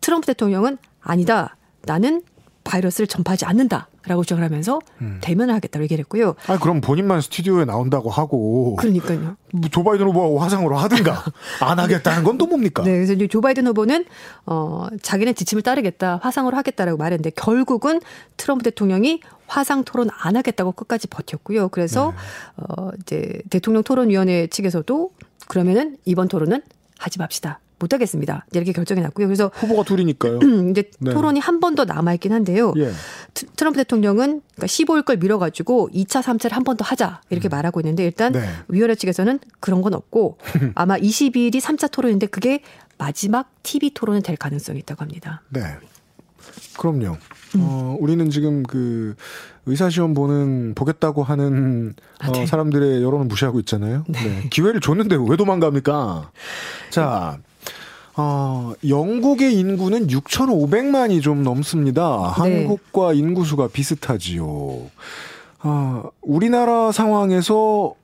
트럼프 0.00 0.26
대통령은 0.26 0.78
아니다. 1.00 1.56
나는 1.82 2.22
바이러스를 2.66 3.06
전파하지 3.06 3.44
않는다라고 3.46 4.22
주장을 4.24 4.42
하면서 4.44 4.80
음. 5.00 5.18
대면을 5.22 5.54
하겠다고 5.54 5.82
얘기를 5.84 6.02
했고요. 6.02 6.34
아 6.48 6.58
그럼 6.58 6.80
본인만 6.80 7.20
스튜디오에 7.20 7.64
나온다고 7.64 8.10
하고 8.10 8.76
그러니까요. 8.76 9.36
뭐조 9.52 9.84
바이든 9.84 10.06
후보하고 10.08 10.38
화상으로 10.40 10.76
하든가 10.76 11.24
안 11.62 11.78
하겠다는 11.78 12.24
건 12.24 12.36
또 12.36 12.46
뭡니까? 12.46 12.82
네, 12.82 12.92
그래서 12.92 13.14
조 13.28 13.40
바이든 13.40 13.66
후보는 13.68 14.04
어 14.44 14.86
자기는 15.00 15.34
지침을 15.34 15.62
따르겠다, 15.62 16.18
화상으로 16.22 16.56
하겠다라고 16.56 16.98
말했는데 16.98 17.30
결국은 17.30 18.00
트럼프 18.36 18.62
대통령이 18.64 19.20
화상 19.46 19.84
토론 19.84 20.10
안 20.20 20.36
하겠다고 20.36 20.72
끝까지 20.72 21.06
버텼고요. 21.06 21.68
그래서 21.70 22.12
어 22.56 22.90
이제 23.00 23.40
대통령 23.48 23.82
토론위원회 23.82 24.48
측에서도 24.48 25.10
그러면은 25.48 25.96
이번 26.04 26.28
토론은 26.28 26.60
하지 26.98 27.18
맙시다. 27.18 27.60
못하겠습니다. 27.78 28.46
이렇게 28.52 28.72
결정이 28.72 29.00
났고요. 29.02 29.26
그래서 29.26 29.50
후보가 29.54 29.82
둘이니까요. 29.84 30.38
이제 30.70 30.90
네. 30.98 31.12
토론이 31.12 31.40
한 31.40 31.60
번 31.60 31.74
더 31.74 31.84
남아 31.84 32.14
있긴 32.14 32.32
한데요. 32.32 32.72
예. 32.78 32.90
트- 33.34 33.46
트럼프 33.56 33.76
대통령은 33.78 34.40
그러니까 34.54 34.66
15일 34.66 35.04
걸 35.04 35.16
미뤄가지고 35.18 35.90
2차, 35.92 36.22
3차를 36.22 36.52
한 36.52 36.64
번 36.64 36.76
더 36.76 36.84
하자 36.84 37.20
이렇게 37.30 37.48
말하고 37.48 37.80
있는데 37.80 38.04
일단 38.04 38.32
네. 38.32 38.48
위원회 38.68 38.94
측에서는 38.94 39.38
그런 39.60 39.82
건 39.82 39.92
없고 39.94 40.38
아마 40.74 40.96
22일이 40.96 41.60
3차 41.60 41.90
토론인데 41.90 42.26
그게 42.28 42.60
마지막 42.98 43.50
TV 43.62 43.90
토론은 43.92 44.22
될 44.22 44.36
가능성이 44.36 44.78
있다고 44.80 45.02
합니다. 45.02 45.42
네. 45.50 45.60
그럼요. 46.78 47.16
음. 47.56 47.60
어, 47.60 47.96
우리는 48.00 48.30
지금 48.30 48.62
그 48.62 49.14
의사시험 49.66 50.14
보는, 50.14 50.74
보겠다고 50.74 51.22
하는 51.24 51.94
아, 52.20 52.28
어, 52.28 52.32
네. 52.32 52.46
사람들의 52.46 53.02
여론을 53.02 53.26
무시하고 53.26 53.58
있잖아요. 53.60 54.04
네. 54.08 54.48
기회를 54.50 54.80
줬는데 54.80 55.16
왜 55.28 55.36
도망갑니까? 55.36 56.30
자, 56.90 57.38
어, 58.16 58.72
영국의 58.88 59.54
인구는 59.58 60.06
6,500만이 60.06 61.22
좀 61.22 61.42
넘습니다. 61.42 62.34
네. 62.42 62.42
한국과 62.42 63.12
인구수가 63.12 63.68
비슷하지요. 63.68 64.46
아, 65.60 66.02
우리나라 66.22 66.92
상황에서 66.92 67.94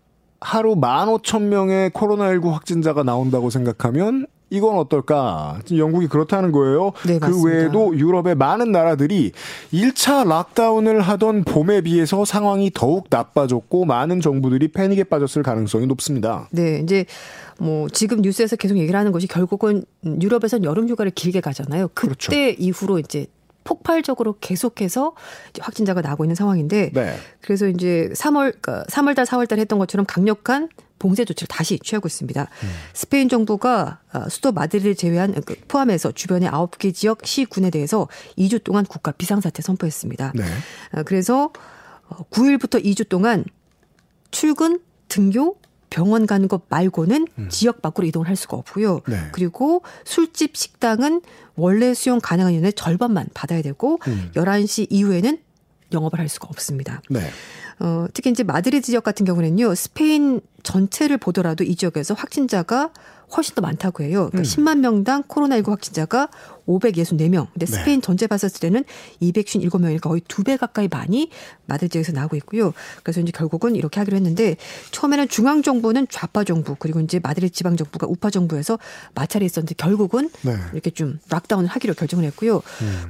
하루 0.40 0.74
15,000명의 0.74 1.90
코로나19 1.92 2.50
확진자가 2.50 3.04
나온다고 3.04 3.48
생각하면 3.48 4.26
이건 4.52 4.76
어떨까? 4.76 5.58
영국이 5.74 6.08
그렇다는 6.08 6.52
거예요. 6.52 6.92
네, 7.06 7.18
그 7.18 7.26
맞습니다. 7.26 7.48
외에도 7.48 7.96
유럽의 7.96 8.34
많은 8.34 8.70
나라들이 8.70 9.32
1차 9.72 10.28
락다운을 10.28 11.00
하던 11.00 11.44
봄에 11.44 11.80
비해서 11.80 12.26
상황이 12.26 12.70
더욱 12.72 13.06
나빠졌고 13.08 13.86
많은 13.86 14.20
정부들이 14.20 14.68
패닉에 14.68 15.04
빠졌을 15.04 15.42
가능성이 15.42 15.86
높습니다. 15.86 16.48
네, 16.50 16.80
이제 16.82 17.06
뭐 17.58 17.88
지금 17.88 18.20
뉴스에서 18.20 18.56
계속 18.56 18.76
얘기를 18.76 18.98
하는 18.98 19.10
것이 19.10 19.26
결국은 19.26 19.84
유럽에선 20.04 20.64
여름 20.64 20.86
휴가를 20.88 21.12
길게 21.12 21.40
가잖아요. 21.40 21.88
그때 21.94 22.06
그렇죠. 22.06 22.32
이후로 22.58 22.98
이제 22.98 23.26
폭발적으로 23.64 24.36
계속해서 24.40 25.14
확진자가 25.60 26.00
나고 26.00 26.24
있는 26.24 26.34
상황인데 26.34 26.90
네. 26.92 27.14
그래서 27.40 27.68
이제 27.68 28.10
3월 28.12 28.54
그러니까 28.60 28.84
3월달 28.90 29.24
4월달 29.24 29.58
했던 29.58 29.78
것처럼 29.78 30.04
강력한 30.04 30.68
봉쇄 31.02 31.24
조치를 31.24 31.48
다시 31.48 31.80
취하고 31.80 32.06
있습니다. 32.06 32.48
스페인 32.94 33.28
정부가 33.28 33.98
아, 34.12 34.28
수도 34.28 34.52
마드리드를 34.52 34.94
제외한 34.94 35.34
그 35.44 35.56
포함해서 35.66 36.12
주변의 36.12 36.48
9개 36.48 36.94
지역 36.94 37.26
시군에 37.26 37.70
대해서 37.70 38.06
2주 38.38 38.62
동안 38.62 38.84
국가 38.84 39.10
비상사태 39.10 39.62
선포했습니다. 39.62 40.32
네. 40.36 40.44
아, 40.92 41.02
그래서 41.02 41.50
9일부터 42.30 42.84
2주 42.84 43.08
동안 43.08 43.44
출근, 44.30 44.78
등교, 45.08 45.56
병원 45.90 46.26
가는 46.26 46.46
것 46.46 46.62
말고는 46.68 47.26
지역 47.50 47.82
밖으로 47.82 48.06
이동을 48.06 48.28
할 48.28 48.36
수가 48.36 48.56
없고요. 48.56 49.00
네. 49.08 49.16
그리고 49.32 49.82
술집, 50.04 50.56
식당은 50.56 51.20
원래 51.56 51.92
수용 51.94 52.20
가능한 52.22 52.52
인원의 52.52 52.74
절반만 52.74 53.26
받아야 53.34 53.60
되고 53.60 53.98
음. 54.06 54.30
11시 54.34 54.86
이후에는 54.88 55.38
영업을 55.92 56.20
할 56.20 56.28
수가 56.28 56.46
없습니다. 56.48 57.02
네. 57.10 57.28
어, 57.82 58.06
특히 58.14 58.30
이제 58.30 58.44
마드리드 58.44 58.86
지역 58.86 59.02
같은 59.02 59.26
경우는요, 59.26 59.74
스페인 59.74 60.40
전체를 60.62 61.18
보더라도 61.18 61.64
이 61.64 61.74
지역에서 61.74 62.14
확진자가 62.14 62.90
훨씬 63.36 63.56
더 63.56 63.60
많다고 63.60 64.04
해요. 64.04 64.28
그러니까 64.30 64.38
음. 64.38 64.42
10만 64.42 64.78
명당 64.78 65.24
코로나19 65.24 65.70
확진자가 65.70 66.28
564명. 66.68 67.48
근데 67.52 67.66
네. 67.66 67.72
스페인 67.72 68.02
전체 68.02 68.26
봤을 68.26 68.48
때는 68.60 68.84
257명이니까 69.20 70.00
거의 70.00 70.20
두 70.28 70.42
배 70.42 70.56
가까이 70.56 70.88
많이 70.90 71.30
마드리드 71.66 71.92
지역에서 71.92 72.12
나오고 72.12 72.34
있고요. 72.36 72.72
그래서 73.04 73.20
이제 73.20 73.30
결국은 73.32 73.76
이렇게 73.76 74.00
하기로 74.00 74.16
했는데 74.16 74.56
처음에는 74.90 75.28
중앙 75.28 75.62
정부는 75.62 76.08
좌파 76.10 76.42
정부 76.42 76.74
그리고 76.78 76.98
이제 77.00 77.20
마드리드 77.22 77.54
지방 77.54 77.76
정부가 77.76 78.08
우파 78.08 78.28
정부에서 78.30 78.78
마찰이 79.14 79.44
있었는데 79.46 79.74
결국은 79.76 80.30
네. 80.42 80.56
이렇게 80.72 80.90
좀 80.90 81.20
락다운을 81.30 81.68
하기로 81.68 81.94
결정을 81.94 82.24
했고요. 82.24 82.60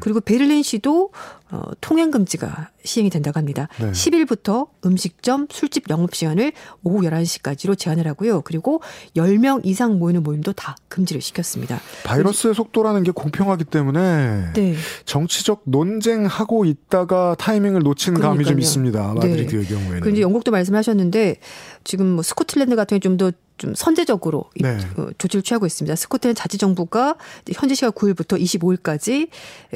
그리고 0.00 0.20
베를린시도 0.20 1.10
어, 1.52 1.62
통행 1.82 2.10
금지가 2.10 2.70
시행이 2.84 3.10
된다고 3.10 3.38
합니다. 3.38 3.68
네. 3.78 3.92
10일부터 3.92 4.68
음식점, 4.86 5.46
술집 5.50 5.90
영업 5.90 6.14
시간을 6.14 6.52
오후 6.82 7.02
11시까지로 7.02 7.78
제한을 7.78 8.06
하고요. 8.08 8.40
그리고 8.40 8.80
10명 9.16 9.60
이상 9.64 9.98
모이는 9.98 10.22
모임도 10.22 10.54
다 10.54 10.76
금지를 10.88 11.20
시켰습니다. 11.20 11.78
바이러스의 12.04 12.54
속도라는 12.54 13.02
게 13.02 13.10
공평 13.10 13.41
하기 13.50 13.64
때문에 13.64 14.52
네. 14.54 14.74
정치적 15.04 15.62
논쟁하고 15.64 16.64
있다가 16.64 17.34
타이밍을 17.38 17.82
놓친 17.82 18.14
감이 18.14 18.44
좀 18.44 18.54
그러니까요. 18.54 18.58
있습니다. 18.58 19.14
마드리드의 19.14 19.64
경우에는. 19.66 20.00
그 20.00 20.10
이제 20.10 20.22
영국도 20.22 20.50
말씀하셨는데 20.50 21.36
지금 21.84 22.06
뭐 22.06 22.22
스코틀랜드 22.22 22.76
같은 22.76 22.98
경우 23.00 23.16
좀더 23.16 23.32
좀 23.62 23.74
선제적으로 23.76 24.46
이- 24.56 24.62
네. 24.62 24.76
어, 24.96 25.08
조치를 25.18 25.42
취하고 25.44 25.66
있습니다. 25.66 25.94
스코틀랜드 25.94 26.36
자치정부가 26.40 27.14
현지 27.52 27.76
시각 27.76 27.94
9일부터 27.94 28.40
25일까지 28.40 29.28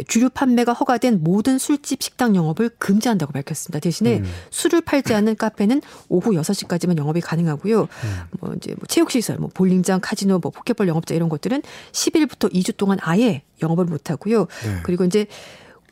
주류 0.08 0.28
판매가 0.30 0.72
허가된 0.72 1.22
모든 1.22 1.56
술집 1.58 2.02
식당 2.02 2.34
영업을 2.34 2.68
금지한다고 2.78 3.32
밝혔습니다. 3.32 3.78
대신에 3.78 4.18
음. 4.18 4.24
술을 4.50 4.80
팔지 4.80 5.14
않는 5.14 5.36
카페는 5.36 5.82
오후 6.08 6.32
6시까지만 6.32 6.98
영업이 6.98 7.20
가능하고요. 7.20 7.82
음. 7.82 8.20
뭐 8.40 8.52
이제 8.56 8.72
뭐 8.74 8.86
체육시설, 8.88 9.36
뭐 9.38 9.48
볼링장, 9.54 10.00
카지노, 10.02 10.40
뭐 10.40 10.50
포켓볼 10.50 10.88
영업자 10.88 11.14
이런 11.14 11.28
것들은 11.28 11.62
10일부터 11.92 12.52
2주 12.52 12.76
동안 12.76 12.98
아예 13.02 13.42
영업을 13.62 13.84
못 13.84 14.10
하고요. 14.10 14.46
네. 14.64 14.80
그리고 14.82 15.04
이제 15.04 15.26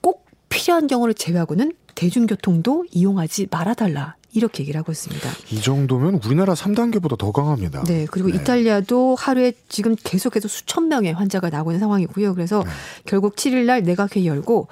꼭 0.02 0.26
필요한 0.48 0.88
경우를 0.88 1.14
제외하고는 1.14 1.72
대중교통도 1.94 2.86
이용하지 2.90 3.46
말아달라. 3.52 4.16
이렇게 4.34 4.62
얘기를 4.62 4.78
하고 4.78 4.92
있습니다. 4.92 5.30
이 5.52 5.60
정도면 5.60 6.20
우리나라 6.24 6.54
3단계보다 6.54 7.16
더 7.16 7.32
강합니다. 7.32 7.84
네. 7.84 8.06
그리고 8.10 8.28
이탈리아도 8.28 9.14
하루에 9.14 9.52
지금 9.68 9.94
계속해서 9.94 10.48
수천 10.48 10.88
명의 10.88 11.12
환자가 11.12 11.50
나오고 11.50 11.70
있는 11.70 11.80
상황이고요. 11.80 12.34
그래서 12.34 12.62
네. 12.64 12.70
결국 13.06 13.36
7일 13.36 13.64
날 13.64 13.82
내각회의 13.82 14.26
열고 14.26 14.62
어, 14.62 14.66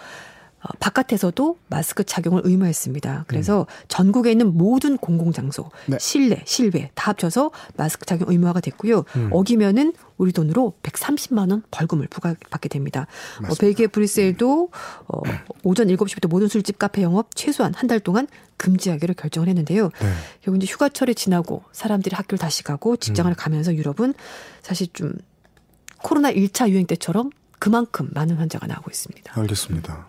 바깥에서도 0.79 1.59
마스크 1.69 2.05
착용을 2.05 2.43
의무했습니다. 2.45 3.25
그래서 3.27 3.67
전국에 3.89 4.31
있는 4.31 4.57
모든 4.57 4.97
공공장소, 4.97 5.65
음. 5.65 5.91
네. 5.93 5.99
실내, 6.01 6.43
실외 6.45 6.91
다 6.95 7.11
합쳐서 7.11 7.51
마스크 7.77 8.07
착용 8.07 8.31
의무화가 8.31 8.61
됐고요. 8.61 9.05
음. 9.17 9.29
어기면은 9.33 9.93
우리 10.19 10.33
돈으로 10.33 10.75
130만 10.83 11.51
원 11.51 11.63
벌금을 11.71 12.07
부과받게 12.09 12.69
됩니다. 12.69 13.03
어, 13.39 13.43
맞습니다. 13.43 13.61
벨기에 13.61 13.87
브뤼셀도 13.89 14.71
어, 15.09 15.21
오전 15.65 15.89
7시부터 15.89 16.29
모든 16.29 16.47
술집 16.49 16.79
카페 16.79 17.03
영업 17.03 17.35
최소한 17.35 17.75
한 17.75 17.89
달 17.89 17.99
동안 18.01 18.27
금지하기로 18.57 19.15
결정을 19.15 19.49
했는데요. 19.49 19.91
네. 20.01 20.13
결국 20.43 20.63
이제 20.63 20.73
휴가철이 20.73 21.15
지나고 21.17 21.65
사람들이 21.73 22.15
학교를 22.15 22.39
다시 22.39 22.63
가고 22.63 22.97
직장을 22.97 23.31
음. 23.31 23.35
가면서 23.37 23.75
유럽은 23.75 24.15
사실 24.63 24.87
좀 24.93 25.13
코로나 26.03 26.33
1차 26.33 26.69
유행 26.71 26.87
때처럼 26.87 27.31
그만큼 27.63 28.09
많은 28.13 28.39
환자가 28.39 28.67
나오고 28.67 28.91
있습니다. 28.91 29.39
알겠습니다. 29.41 30.09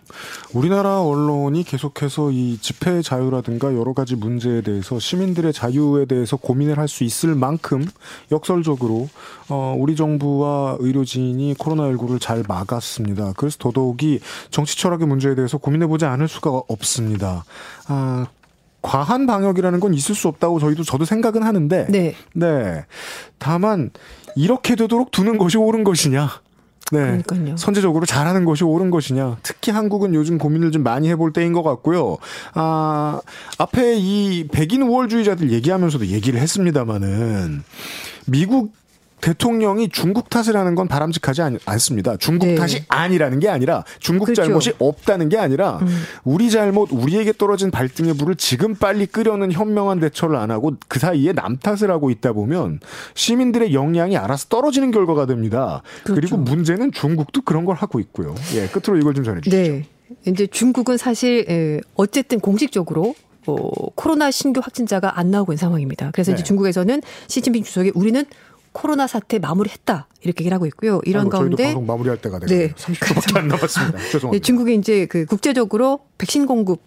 우리나라 0.54 1.00
언론이 1.02 1.62
계속해서 1.62 2.32
이 2.32 2.58
집회 2.60 3.00
자유라든가 3.00 3.76
여러 3.76 3.92
가지 3.92 4.16
문제에 4.16 4.60
대해서 4.60 4.98
시민들의 4.98 5.52
자유에 5.52 6.06
대해서 6.06 6.36
고민을 6.36 6.78
할 6.78 6.88
수 6.88 7.04
있을 7.04 7.36
만큼 7.36 7.86
역설적으로 8.32 9.08
어, 9.48 9.74
우리 9.78 9.94
정부와 9.94 10.78
의료진이 10.80 11.54
코로나19를 11.54 12.20
잘 12.20 12.42
막았습니다. 12.46 13.34
그래서 13.36 13.56
더더욱이 13.60 14.18
정치 14.50 14.76
철학의 14.76 15.06
문제에 15.06 15.36
대해서 15.36 15.56
고민해보지 15.56 16.06
않을 16.06 16.26
수가 16.26 16.50
없습니다. 16.50 17.44
아, 17.86 18.26
과한 18.82 19.26
방역이라는 19.26 19.78
건 19.78 19.94
있을 19.94 20.16
수 20.16 20.26
없다고 20.26 20.58
저희도 20.58 20.82
저도 20.82 21.04
생각은 21.04 21.44
하는데 21.44 21.86
네. 21.88 22.14
네. 22.34 22.84
다만 23.38 23.90
이렇게 24.36 24.74
되도록 24.74 25.10
두는 25.12 25.38
것이 25.38 25.56
옳은 25.56 25.84
것이냐? 25.84 26.43
네. 26.92 27.22
그러니까요. 27.22 27.56
선제적으로 27.56 28.06
잘하는 28.06 28.44
것이 28.44 28.64
옳은 28.64 28.90
것이냐. 28.90 29.38
특히 29.42 29.72
한국은 29.72 30.14
요즘 30.14 30.38
고민을 30.38 30.70
좀 30.70 30.82
많이 30.82 31.08
해볼 31.08 31.32
때인 31.32 31.52
것 31.52 31.62
같고요. 31.62 32.18
아, 32.54 33.20
앞에 33.58 33.96
이 33.96 34.48
백인 34.48 34.82
우월주의자들 34.82 35.50
얘기하면서도 35.50 36.08
얘기를 36.08 36.38
했습니다마는 36.40 37.62
미국 38.26 38.72
대통령이 39.24 39.88
중국 39.88 40.28
탓을 40.28 40.54
하는 40.54 40.74
건 40.74 40.86
바람직하지 40.86 41.40
않, 41.40 41.58
않습니다. 41.64 42.18
중국 42.18 42.46
네. 42.48 42.56
탓이 42.56 42.84
아니라는 42.88 43.40
게 43.40 43.48
아니라 43.48 43.82
중국 43.98 44.26
그렇죠. 44.26 44.42
음. 44.42 44.44
잘못이 44.44 44.72
없다는 44.78 45.30
게 45.30 45.38
아니라 45.38 45.80
우리 46.24 46.50
잘못, 46.50 46.90
우리에게 46.92 47.32
떨어진 47.32 47.70
발등의 47.70 48.18
불을 48.18 48.34
지금 48.34 48.74
빨리 48.74 49.06
끄려는 49.06 49.50
현명한 49.50 50.00
대처를 50.00 50.36
안 50.36 50.50
하고 50.50 50.74
그 50.88 50.98
사이에 50.98 51.32
남 51.32 51.56
탓을 51.56 51.90
하고 51.90 52.10
있다 52.10 52.34
보면 52.34 52.80
시민들의 53.14 53.72
역량이 53.72 54.18
알아서 54.18 54.48
떨어지는 54.48 54.90
결과가 54.90 55.24
됩니다. 55.24 55.80
그리 56.04 56.16
그렇죠. 56.16 56.36
고 56.36 56.42
문제는 56.42 56.92
중국도 56.92 57.42
그런 57.42 57.64
걸 57.64 57.76
하고 57.76 58.00
있고요. 58.00 58.34
예, 58.56 58.66
끝으로 58.66 59.00
이걸 59.00 59.14
좀 59.14 59.24
전해 59.24 59.40
주시죠. 59.40 59.56
네. 59.56 59.86
이제 60.26 60.46
중국은 60.46 60.98
사실 60.98 61.46
에, 61.48 61.80
어쨌든 61.94 62.40
공식적으로 62.40 63.14
어, 63.46 63.70
코로나 63.94 64.30
신규 64.30 64.60
확진자가 64.62 65.18
안 65.18 65.30
나오고 65.30 65.52
있는 65.52 65.60
상황입니다. 65.60 66.10
그래서 66.12 66.32
네. 66.32 66.34
이제 66.34 66.44
중국에서는 66.44 67.00
시진핑 67.28 67.62
주석이 67.64 67.92
우리는 67.94 68.24
코로나 68.74 69.06
사태 69.06 69.38
마무리했다 69.38 70.08
이렇게 70.22 70.42
얘기를 70.42 70.54
하고 70.54 70.66
있고요. 70.66 71.00
이런 71.04 71.22
아이고, 71.22 71.30
저희도 71.30 71.56
가운데 71.56 71.64
방송 71.64 71.86
마무리할 71.86 72.20
때가 72.20 72.40
되고 72.40 72.52
네. 72.52 72.72
30초밖에 72.74 73.36
안 73.38 73.48
남았습니다. 73.48 73.96
네, 73.98 74.10
죄송합니다. 74.10 74.44
중국이 74.44 74.74
이제 74.74 75.06
그 75.06 75.24
국제적으로 75.26 76.00
백신 76.18 76.44
공급 76.46 76.82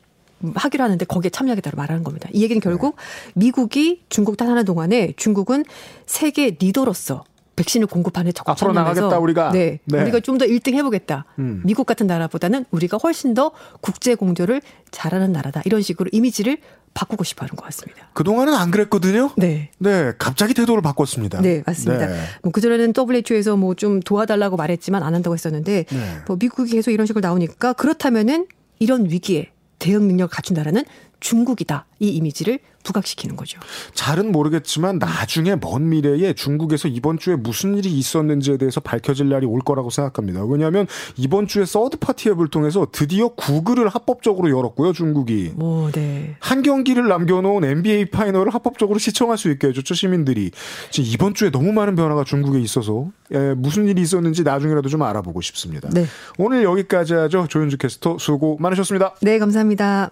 하기로 0.53 0.83
하는데 0.83 1.03
거기에 1.05 1.29
참여하겠다고 1.31 1.77
말하는 1.77 2.03
겁니다. 2.03 2.29
이 2.33 2.43
얘기는 2.43 2.59
결국 2.61 2.97
네. 2.97 3.31
미국이 3.45 4.03
중국 4.09 4.37
탓하는 4.37 4.65
동안에 4.65 5.13
중국은 5.15 5.63
세계 6.05 6.51
리더로서 6.59 7.23
백신을 7.55 7.87
공급하는 7.87 8.31
적극 8.33 8.51
앞으로 8.51 8.73
나가겠다, 8.73 9.17
우리가. 9.17 9.51
네, 9.51 9.79
네. 9.85 10.01
우리가 10.03 10.19
좀 10.19 10.37
더 10.37 10.45
1등 10.45 10.75
해보겠다. 10.75 11.25
음. 11.39 11.63
미국 11.65 11.87
같은 11.87 12.05
나라보다는 12.05 12.65
우리가 12.69 12.97
훨씬 13.01 13.33
더 13.33 13.51
국제 13.81 14.13
공조를 14.13 14.61
잘하는 14.91 15.31
나라다. 15.31 15.63
이런 15.65 15.81
식으로 15.81 16.09
이미지를 16.13 16.59
바꾸고 16.97 17.23
싶어 17.23 17.43
하는 17.45 17.55
것 17.55 17.63
같습니다. 17.65 18.09
그동안은 18.13 18.55
안 18.55 18.71
그랬거든요. 18.71 19.29
네. 19.37 19.69
네, 19.77 20.13
갑자기 20.17 20.55
태도를 20.55 20.81
바꿨습니다. 20.81 21.41
네, 21.41 21.61
맞습니다. 21.63 22.07
네. 22.07 22.19
뭐 22.41 22.51
그전에는 22.51 22.91
WHO에서 22.97 23.55
뭐 23.55 23.77
좀 23.77 23.99
도와달라고 23.99 24.57
말했지만 24.57 25.03
안 25.03 25.13
한다고 25.13 25.35
했었는데 25.35 25.85
네. 25.87 26.17
뭐 26.25 26.37
미국이 26.39 26.71
계속 26.71 26.89
이런 26.89 27.05
식으로 27.05 27.21
나오니까 27.21 27.73
그렇다면은 27.73 28.47
이런 28.79 29.05
위기에 29.11 29.51
대응 29.77 30.07
능력을 30.07 30.33
갖춘 30.33 30.55
나라는 30.55 30.83
중국이다. 31.19 31.85
이 31.99 32.09
이미지를 32.09 32.57
부각시키는 32.87 33.35
거죠. 33.35 33.59
잘은 33.93 34.31
모르겠지만 34.31 34.97
나중에 34.97 35.55
먼 35.59 35.89
미래에 35.89 36.33
중국에서 36.33 36.87
이번 36.87 37.19
주에 37.19 37.35
무슨 37.35 37.75
일이 37.75 37.91
있었는지에 37.91 38.57
대해서 38.57 38.79
밝혀질 38.79 39.29
날이 39.29 39.45
올 39.45 39.59
거라고 39.59 39.89
생각합니다. 39.89 40.43
왜냐하면 40.45 40.87
이번 41.17 41.47
주에 41.47 41.65
third 41.65 41.97
party 41.97 42.29
앱을 42.29 42.47
통해서 42.49 42.87
드디어 42.91 43.29
구글을 43.29 43.89
합법적으로 43.89 44.49
열었고요, 44.49 44.93
중국이. 44.93 45.53
오, 45.59 45.91
네. 45.91 46.35
한 46.39 46.63
경기를 46.63 47.07
남겨놓은 47.07 47.63
NBA 47.63 48.05
Final을 48.05 48.53
합법적으로 48.53 48.99
시청할 48.99 49.37
수 49.37 49.51
있게 49.51 49.67
해줬죠, 49.67 49.93
시민들이. 49.93 50.51
지금 50.89 51.09
이번 51.11 51.33
주에 51.33 51.51
너무 51.51 51.73
많은 51.73 51.95
변화가 51.95 52.23
중국에 52.23 52.59
있어서 52.59 53.11
예, 53.33 53.53
무슨 53.55 53.87
일이 53.87 54.01
있었는지 54.01 54.43
나중에라도 54.43 54.87
좀 54.89 55.01
알아보고 55.01 55.41
싶습니다. 55.41 55.89
네. 55.91 56.05
오늘 56.37 56.63
여기까지 56.63 57.13
하죠. 57.13 57.47
조윤주 57.49 57.77
캐스터 57.77 58.17
수고 58.19 58.57
많으셨습니다. 58.59 59.15
네, 59.21 59.39
감사합니다. 59.39 60.11